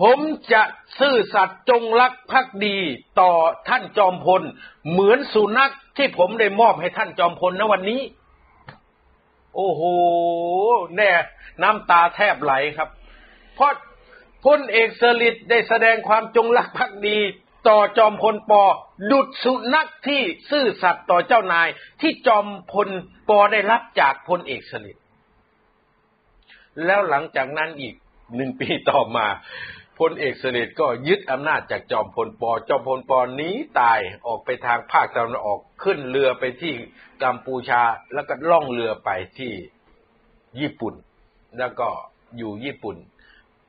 [0.00, 0.18] ผม
[0.52, 0.62] จะ
[1.00, 2.78] ซื่อสัตย์จงรักภักดี
[3.20, 3.32] ต่อ
[3.68, 4.42] ท่านจอมพล
[4.90, 8.00] เหมือนสุนัขที่ผมได้มอบให้ท่านจอมพลณวันนี้
[9.56, 9.82] โอ้โห
[10.96, 11.10] แน่
[11.62, 12.88] น้ำตาแทบไหลครับ
[13.54, 13.72] เพราะ
[14.44, 17.18] พลเอกสลิดได้แสดงความจงรักภักดี
[17.68, 18.62] ต่อจอมพลปอ
[19.10, 21.68] ดุดสุนัขที่ซื่อสัตย์ต่อเจ้านาย
[22.00, 22.88] ที่จอมพล
[23.28, 24.96] ปอได้รับจากพลเอกสลิด
[26.84, 27.94] แล้วหลังจากนั้นอีก
[28.36, 29.26] หนึ่งปีต่อมา
[29.98, 36.72] พลเอกเสลิดก็ยึดอำนาจจากจอมพลปอ จอมพลปอนี้ตายออกไปทางภาคตะวันออกขึ้นเรือไปที่
[37.22, 37.82] กัมพูชา
[38.14, 39.52] แล้วก็ล่องเรือไปที่
[40.60, 40.94] ญี่ปุ่น
[41.58, 41.88] แล้วก็
[42.36, 42.96] อยู่ญี่ปุ่น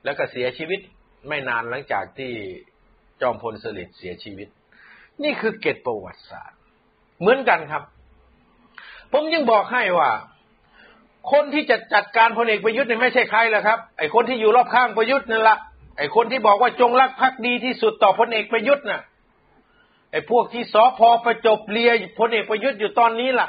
[0.04, 0.80] แล้วก็เสียชีวิต
[1.28, 2.32] ไม่นานหลังจากที่
[3.20, 4.48] จอมพลสฤษดิ์เสียชีวิต
[5.22, 6.58] นี่คือเกตประวัติศาสตร์
[7.20, 7.82] เหมือนกันครับ
[9.12, 10.10] ผมยังบอกให้ว่า
[11.32, 15.56] คนที่จะจัดการพลเอกประยุทธ์เนี่ยไม่ใช่ใครหรอกครับ ไอ้คนที่อยู่รอบข้างประยุทธ์นั่นละ
[15.98, 19.02] ไอ้คนที่บอกว่าจงรักภักดีที่สุดต่อพลเอกประยุทธ์น่ะ
[20.12, 23.48] ไอ้พวกที่สอพลอประจบเลียพลเอกประยุทธ์อยู่ตอนนี้ล่ะ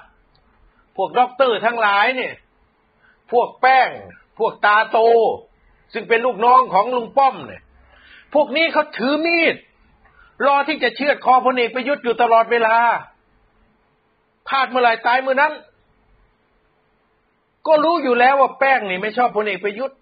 [0.98, 2.34] พวกด็อกเตอร์ทั้งหลายเนี่ย
[3.32, 3.90] พวกแป้ง
[4.40, 5.00] พวกตาโต
[5.94, 7.62] ซึ่งเป็นลูกน้องของลุงป้อมเนี่ย
[8.34, 9.56] พวกนี้เขาถือมีด
[10.46, 12.76] รอที่จะเชือดคอพลเอกประยุทธ์อยู่ตลอดเวลา
[14.48, 15.54] พลาดเมื่อไหร่ตายเมื่อนั้น
[17.68, 19.98] ก็รู้อยู่แล้วว่าแป้งนี่ไม่ชอบพลเอกประยุทธ์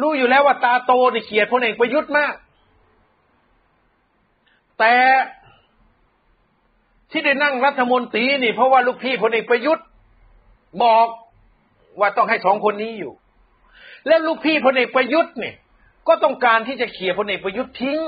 [0.00, 2.34] รู้อยู่แล้วว่าตาโตนี่เกลียดพลเอกประยุทธ์มาก
[4.78, 4.94] แต่
[7.10, 9.84] ที่ได้นั่งรัฐมนตรีนี่เพราะว่าลูกพี่พลเอกประยุทธ์
[10.82, 11.06] บอก
[11.98, 13.12] ว่าต้องให้สองคนนี้อยู่
[14.06, 15.54] และลูกพี่พลเอกประยุทธ์เนี่ย
[16.08, 18.00] ก็ต้องการที่จะเขี่ยพลเอกประยุทธ์ทิ้ง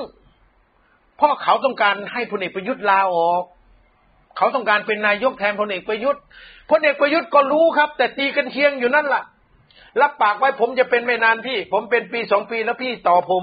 [1.16, 3.42] เพราะเขาต้องการให้พลเอกประยุทธ์ลาออก
[4.36, 6.22] เขาต้องการเป็นนายกแทนพลเอกประยุทธ์
[6.70, 9.22] พลเอกประยุทธ์ก็รู้ครับ แต่ตีกันเทียงอยู่นั่นล่ะ
[10.00, 13.42] รับปากไว้ผมจะเป็นไม่นานพี่ ผมเป็นปีสองปีแล้วพี่ต่อผม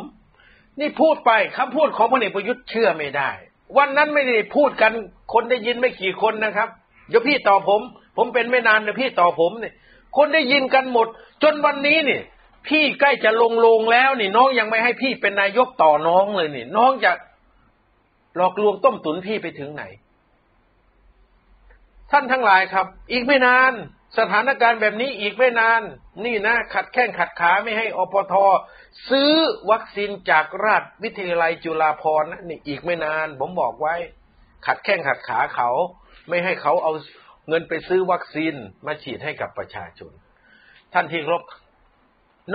[0.79, 3.29] นี่พูดไปคำพูดของพลเอกประยุทธ์เชื่อไม่ได้
[3.77, 4.91] วันนั้นไม่ได้พูดกัน
[5.33, 6.69] คนได้ยินไม่กี่คนนะครับ
[7.09, 7.81] เดี๋ยวพี่ต่อผม
[8.17, 9.73] ผมเป็นไม่นานเดี๋ยวพี่ต่อผมเนี่ย
[10.17, 11.07] คนได้ยินกันหมด
[11.43, 12.21] จนวันนี้เนี่ย
[12.67, 17.11] พี่ใกล้จะลงลงแล้วนี่น้องยังไม่ให้พี่เป็นนายกต่อน้องเลยนี่ น้องจะ
[18.35, 19.83] หลอกลวงต้มตุนพี่ไปถึงไหน
[22.11, 23.73] ท่านทั้งหลายครับ อีกไม่นาน
[24.19, 25.81] สถานการณ์แบบนี้อีกไม่นาน
[26.25, 28.33] นี่นะ ขัดแข้งขัดขาไม่ให้อปท
[29.09, 29.31] ซื้อ
[29.71, 33.95] วัคซีนจากราชวิทยาลัยจุฬาภรณ์นะนี่อีกไม่นาน ผมบอกไว้
[34.67, 35.69] ขัดแข้งขัดขาเขา
[36.29, 36.93] ไม่ให้เขาเอา
[37.47, 38.53] เงินไปซื้อวัคซีน
[38.85, 40.11] มาฉีดให้กับประชาชน
[40.93, 41.43] ท่านที่รบ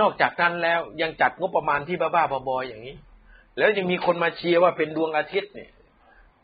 [0.01, 2.95] นอกจากนั้นแล้วยังจัดงบประมาณที่บ้าๆบอๆอย่างนี้
[3.57, 5.71] แล้วยังมีคนมาเชียร์ว่าเป็นดวงอาทิตย์เนี่ย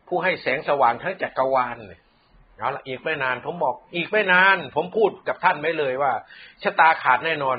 [0.07, 2.01] ผู้ให้แสงสว่างทั้งจักรวาลเนี่ย
[2.57, 6.11] เอาละอีกไม่นาน ผมบอก อีกไม่นาน ผมพูดกับท่านไว้เลยว่า
[6.63, 7.57] ชะตาขาดแน่นอน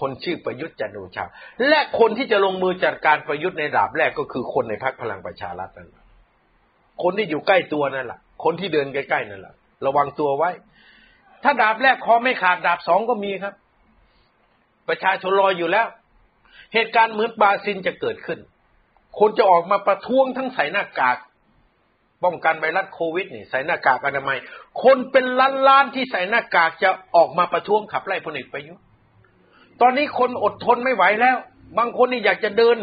[0.00, 1.24] คนชื่อประยุทธ์จันทร์โอชา
[1.68, 6.04] และคนที่จะลงมือจัดการประยุทธ์ในดาบแรกก็คือคนในพรรคพลังประชารัฐนั่นแหละ
[7.02, 9.54] คนที่อยู่ใกล้ตัวนั่นแหละคนที่เดินใกล้ๆนั่นแหละ
[9.86, 10.50] ระวังตัวไว้
[11.42, 13.54] ถ้าดาบแรกคอไม่ขาดดาบสองก็มีครับ
[14.88, 15.86] ประชาชนรออยู่แล้ว
[16.74, 18.38] เหตุการณ์เหมือนบาซินจะเกิดขึ้น
[19.18, 21.18] คนจะออกมาประท้วงทั้งใส่หน้ากาก
[22.24, 24.38] ป้องกันไวรัสโควิดนี่ใส่หน้ากากอนามัย
[24.82, 28.82] คนเป็นล้านล้านที่ใส่หน้ากากจะออกมาประท้วงขับไล่พลเอกประยุทธ์
[29.80, 31.36] ตอนนี้คนอดทนไม่ไหวแล้ว
[31.78, 32.76] บางคนนี่อยากจะเดิน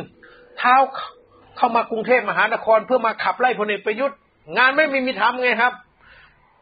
[0.58, 0.76] เท้า
[1.58, 4.18] เข้ามากรุงเทพมหานครเพื่อมาขับไล่พลเอกประยุทธ์
[4.58, 5.74] งานไม่มีมีทำไงครับ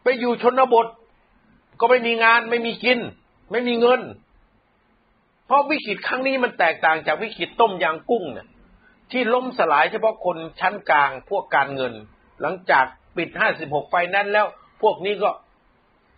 [0.03, 0.87] ไปอยู่ชนบท
[1.79, 2.99] ก็ไม่มีงานไม่มีกิน
[3.51, 4.01] ไม่มีเงิน
[5.49, 8.47] เพราะวิกฤตครั้งนี้มันแตกต่างจากวิกฤตต้มยางกุ้งเนี่ย
[9.11, 11.93] ที่ล้มสลายเฉพาะคนชั้นกลางพวกการเงิน
[12.41, 12.85] หลังจาก
[13.17, 13.29] ปิด
[13.61, 14.45] 56 ไฟนั้นแล้ว
[14.81, 15.29] พวกนี้ก็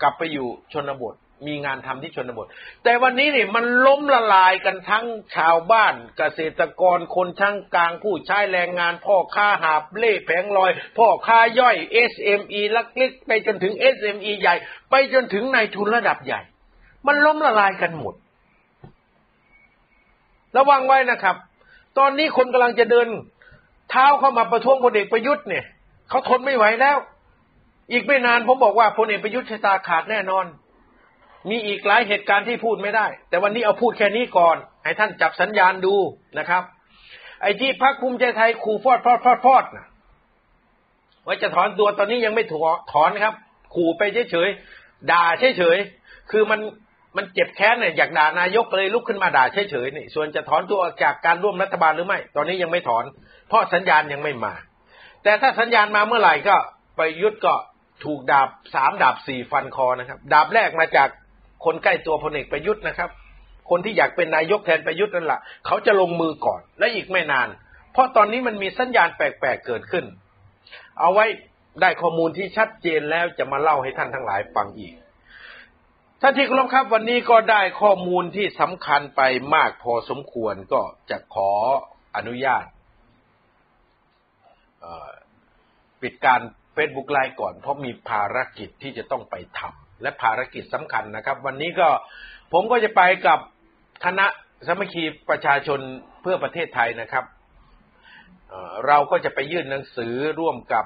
[0.01, 1.15] กลับไปอยู่ชนบท
[1.47, 2.47] มีงานทำที่ชนบท
[2.83, 5.05] แต่วันนี้เนี่ยมันล้มละลายกันทั้ง
[5.35, 11.75] ชาวบ้านเกษตรกรคนชั้นกลางผู้ใช้แรงงาน พ่อค้าหาบเล่แผงลอย พ่อค้าย่อย
[12.11, 14.55] SME ลักเล็กไปจนถึง SME ใหญ่
[14.89, 16.41] ไปจนถึงนายทุนระดับใหญ่
[17.07, 18.13] มันล้มละลายกันหมด
[20.57, 21.35] ระวังไว้นะครับ
[21.97, 23.07] ตอนนี้คนกำลังจะเดิน
[23.89, 25.65] เท้าเข้ามาประท้วงพลเอกประยุทธ์เนี่ย
[26.09, 26.97] เขาทนไม่ไหวแล้ว
[27.91, 30.45] อีกไม่นานผมบอกว่าพลเอกประยุทธ์ชะตาขาดแน่นอน
[31.49, 35.95] มีอีกหลายเหตุการณ์ที่พูดไม่ได้ แต่วันนี้เอาพูดแค่นี้ก่อน ให้ท่านจับสัญญาณดู
[36.39, 36.63] นะครับ
[37.41, 39.87] ไอ้ที่พักภูมิใจไทยขู่ฟอดฟอดฟอดฟอดนะ
[41.25, 43.33] ว่าจะถอนตัวตอนนี้ยังไม่ถอนถอนครับ
[43.75, 45.25] ขู่ไปเฉยๆด่า
[45.57, 46.59] เฉยๆคือมัน
[47.15, 53.03] มันเจ็บแค้นเนี่ยอยากด่านายกเลยลุกขึ้นมาด่าเฉยๆนี่ส่วนจะถอนตัวออกจากการร่วมรัฐบาลหรือไม่ ตอนนี้ยังไม่ถอน
[53.47, 54.53] เพราะสัญญาณยังไม่มา
[55.23, 56.55] แต่ถ้าสัญญาณมาเมื่อไหร่ก็
[56.97, 57.53] ไปยุทธก็
[58.05, 61.09] ถูกดาบสามดาบสี่ฟันคอนะครับ ดาบแรกมาจาก
[61.65, 63.09] คนใกล้ตัวพลเอกประยุทธ์นะครับ
[63.69, 67.47] คนที่อยากเป็นนายกแทนประยุทธ์นั่นแหละเขาจะลงมือก่อนและอีกไม่นาน
[67.93, 70.05] เพราะตอนนี้มันมีสัญญาณแปลกๆเกิดขึ้น
[70.99, 71.25] เอาไว้
[71.81, 74.93] ได้ข้อมูลที่ชัดเจนแล้วจะมาเล่าให้ท่านทั้งหลายฟังอีก
[76.23, 79.21] ท่านที่เคารพครับวันนี้ก็ได้ข้อมูลที่สำคัญไป
[79.55, 81.51] มากพอสมควรก็จะขอ
[82.15, 82.65] อนุญาต
[86.01, 86.41] ปิดการ
[86.73, 91.89] เฟซบุ๊กไลฟ์ก่อน เพราะมีภารกิจที่จะต้องไปทำและภารกิจสำคัญนะครับ วันนี้ก็
[92.53, 93.39] ผมก็จะไปกับ
[94.05, 94.25] คณะ
[94.67, 95.79] สมัคคีประชาชน
[96.21, 97.25] เพื่อประเทศไทยนะครับ
[98.87, 100.85] เราก็จะไปยื่นหนังสือร่วมกับ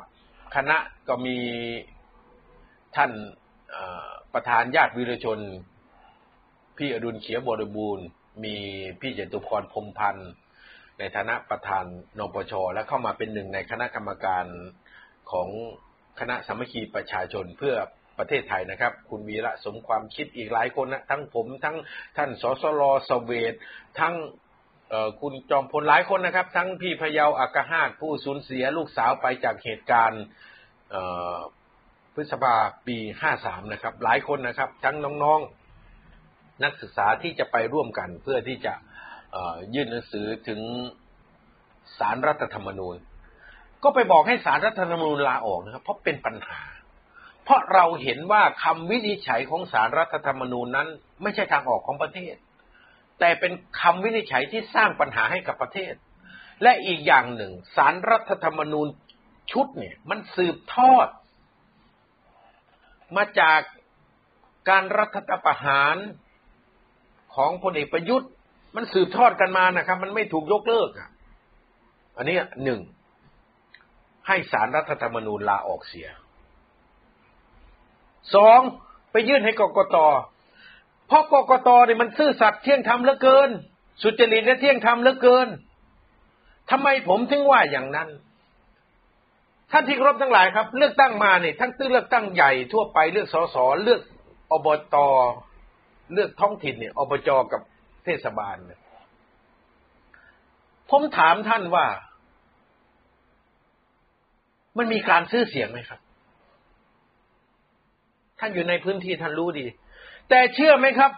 [0.56, 0.78] คณะ
[1.08, 1.38] ก็มี
[2.96, 3.12] ท่าน
[4.36, 5.40] ประธานญาติวิรชน
[6.78, 8.06] พี่อดุลเขียวบริบูรณ์
[8.44, 8.56] มี
[9.00, 10.32] พี่เจตุพรพรมพันธ์
[11.00, 11.86] ในฐานะประธาน
[12.20, 14.46] นปช และเข้ามาเป็นหนึ่งในคณะกรรมการ
[15.32, 15.50] ของ
[16.20, 17.76] คณะสามัคคีประชาชนเพื่อ
[18.18, 21.76] ประเทศไทยนะครับ คุณวีระสมความคิดอีกหลายคนนะทั้งผมทั้ง
[22.18, 23.54] ท่านสสรสเวต
[24.00, 24.14] ทั้ง
[25.22, 30.24] คุณจอมพลหลายคนนะครับ ทั้งพี่พยาวอากาหาตผู้สูญเสียลูกสาวไปจากเหตุการณ์
[32.16, 32.56] พฤษภา
[32.88, 32.98] ปี
[33.36, 38.74] 53นะครับ หลายคนนะครับ ทั้งน้องๆนักศึกษาที่จะไปร่วมกัน เพื่อที่จะ
[39.74, 40.62] ยื่นหนังสือถึง
[42.00, 42.96] สารรัฐธรรมนูญ
[43.84, 46.62] ก็ไปบอกให้สารรัฐธรรมนูญลาออกนะครับ เพราะเป็นปัญหา
[47.44, 50.88] เพราะเราเห็นว่าคำวินิจฉัยของสารรัฐธรรมนูญนั้น
[51.22, 52.36] ไม่ใช่ทางออกของประเทศ
[53.20, 53.52] แต่เป็น
[53.82, 55.94] คำวินิจฉัยที่สร้างปัญหาให้กับประเทศ
[56.64, 58.88] และอีกอย่างหนึ่งสารรัฐธรรมนูญ
[59.52, 61.08] ชุดเนี่ย มันสืบทอด
[63.16, 63.60] มาจาก
[64.70, 65.96] การรัฐประหาร
[67.36, 68.30] ของพลเอกประยุทธ์
[68.76, 71.10] มันสืบทอดกันมานะครับ มันไม่ถูกยกเลิกอะ
[72.18, 72.82] อันนี้หนึ่ง
[74.28, 76.08] ให้สารรัฐธรรมนูญลาออกเสีย
[78.36, 78.60] สอง
[79.12, 79.98] ไปยื่นให้กกต
[81.08, 83.50] เพราะกกตเนี่ยมันซื่อสัตย์เที่ยงธรรมเหลือเกิน
[84.02, 85.48] สุจริตและเที่ยงธรรมเหลือเกิน
[86.72, 88.10] ทำไมผมถึงว่าอย่างนั้น
[89.72, 94.02] ท่านที่ครพทั้งหลายครับ เลือกตั้งมาเนี่ยทั้งตื้อเลือกตั้งใหญ่ทั่วไปเลือกสสเลือก
[94.52, 94.96] อบต
[96.14, 97.62] เลือกท้องถิ่นเนี่ยอบจกับ
[98.06, 98.82] เทศบาลเนี่ย
[100.92, 101.86] ผมถามท่านว่า
[104.78, 106.00] มันมีการซื้อเสียงไหมครับ
[108.40, 109.66] ท่านอยู่ในพื้นที่ท่านรู้ดี
[110.30, 111.12] แต่เชื่อไหมครับ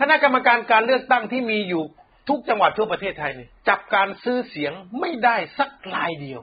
[0.00, 1.82] คณะกรรมการการเลือกตั้งที่มีอยู่
[2.28, 6.40] ทุกจังหวัดทั่วประเทศไทยเนี่ยจับการซื้อเสียงไม่ได้สักรายเดียว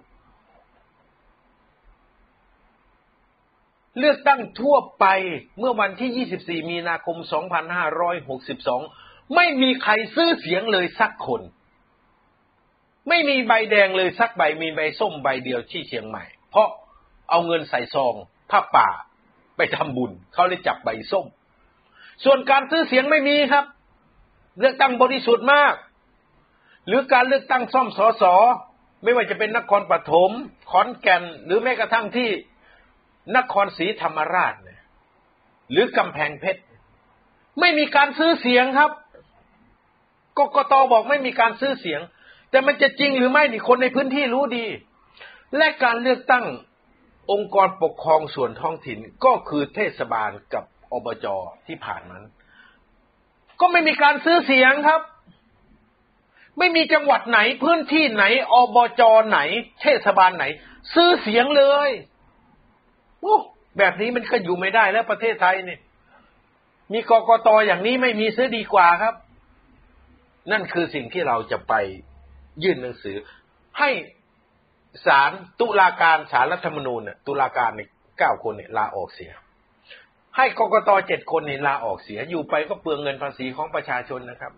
[4.00, 5.06] เลือกตั้งทั่วไป
[5.60, 6.28] เมื่อวันที่
[6.64, 7.18] 24 มีนาคม
[8.46, 11.42] 2562 ไม่มีใครซื้อเสียงเลยสักคน
[13.10, 16.68] ไม่มีใบแดงเลยสักใบมีใบส้มใบเดียวที่เชียงใหม่ เพราะ
[17.30, 18.14] เอาเงินใส่ซอง
[18.52, 18.90] ผ้าป่า
[19.58, 21.26] ไปทำบุญ เขาเลยจับใบส้ม
[22.24, 23.66] ส่วนการซื้อเสียงไม่มีครับ
[24.60, 25.76] เลือกตั้งบริสุทธิ์มาก
[26.88, 28.36] หรือการเลือกตั้งซ่อมสอสอ
[29.04, 30.32] ไม่ว่าจะเป็นนครปฐม
[30.70, 32.30] ขอนแก่น หรือแม้กระทั่งที่
[33.38, 34.82] นครศรีธรรมราชเนี่ย
[35.72, 36.62] หรือกำแพงเพชร
[37.60, 38.92] ไม่มีการซื้อเสียงครับ
[40.38, 42.02] กกตบอกไม่มีการซื้อเสียง
[42.52, 44.66] แต่มันจะจริงหรือไม่นี่คนในพื้นที่รู้ดี
[45.58, 46.46] และการเลือกตั้ง
[47.32, 51.26] องค์กรปกครองส่วนท้องถิ่นก็คือเทศบาลกับอบจ
[51.68, 52.26] ที่ผ่านนั้น
[53.60, 55.02] ก็ไม่มีการซื้อเสียงครับ
[56.58, 59.40] ไม่มีจังหวัดไหน พื้นที่ไหนอบจไหน
[59.82, 60.46] เทศบาลไหน
[60.94, 61.90] ซื้อเสียงเลย
[63.22, 63.36] โอ้
[63.78, 65.80] แบบนี้มันก็อยู่ไม่ได้แล้วประเทศไทยเนี่ย
[66.94, 69.16] มีกกตอย่างนี้ไม่มีซื้อดีกว่าครับ
[70.52, 71.74] นั่นคือสิ่งที่เราจะไป
[72.64, 73.18] ยื่นหนังสือ
[73.80, 73.90] ให้
[75.06, 77.82] ศาลตุลาการศาลรัฐธรรมนูญเนี่ยตุลาการใน
[78.18, 79.32] เก้าคนเนี่ยลาออกเสีย
[80.38, 84.54] ให้กกตเจ็ดคนเนี่ลาออกเสียอยู่ไปก็เปลืองเงินภาษีของประชาชนนะครับ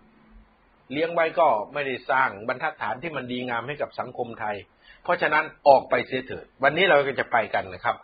[0.92, 4.56] เลี้ยงไว้ก็ไม่ได้สร้างบรรทัดฐานที่มันดีงามให้กับสังคมไทย
[5.02, 7.96] เพราะฉะนั้นออกไปเสียเถิด วันนี้เราก็จะไปกันนะครับ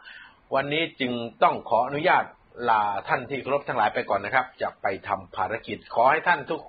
[0.55, 1.13] วันนี้จึง
[1.43, 2.25] ต้องขออนุญาต
[2.71, 6.61] ลาท่านที่เคารพทั้งหลายไปก่อนนะครับ จะไปทำภารกิจขอให้ท่านทุก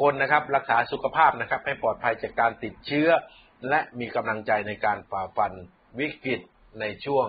[0.00, 3.08] คนนะครับ รักษาสุขภาพนะครับ ให้ปลอดภัยจากการติดเชื้อ
[3.68, 5.52] และมีกำลังใจในการฝ่าฟัน
[5.98, 6.40] วิกฤต
[6.80, 7.26] ในช่วง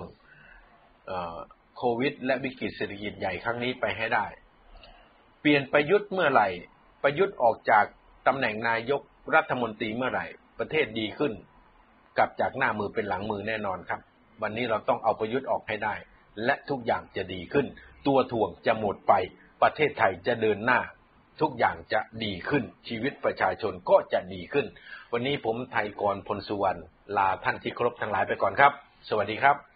[1.77, 4.25] โควิด และวิกฤตเศรษฐกิจใหญ่ครั้งนี้ไปให้ได้
[5.41, 6.47] เปลี่ยนประยุทธ์เมื่อไหร่
[7.03, 7.85] ประยุทธ์ออกจาก
[8.27, 9.01] ตำแหน่งนายก
[9.35, 10.25] รัฐมนตรีเมื่อไหร่
[10.59, 11.33] ประเทศดีขึ้น
[12.17, 14.01] กลับจากหน้ามือเป็นหลังมือแน่นอนครับ
[14.41, 15.95] วันนี้เราต้องเอาประยุทธ์ออกให้ได้
[16.45, 17.65] และทุกอย่างจะดีขึ้น
[18.07, 19.13] ตัวถ่วงจะหมดไป
[19.61, 20.79] ประเทศไทยจะเดินหน้า
[21.41, 24.65] ทุกอย่างจะดีขึ้น ชีวิตประชาชนก็จะดีขึ้น
[25.13, 26.79] วันนี้ผมไทยกรพลสุวรรณ
[27.17, 28.71] ลาท่านที่เคารพทั้งหลายไปก่อนครับ
[29.09, 29.66] สวัสดีครับ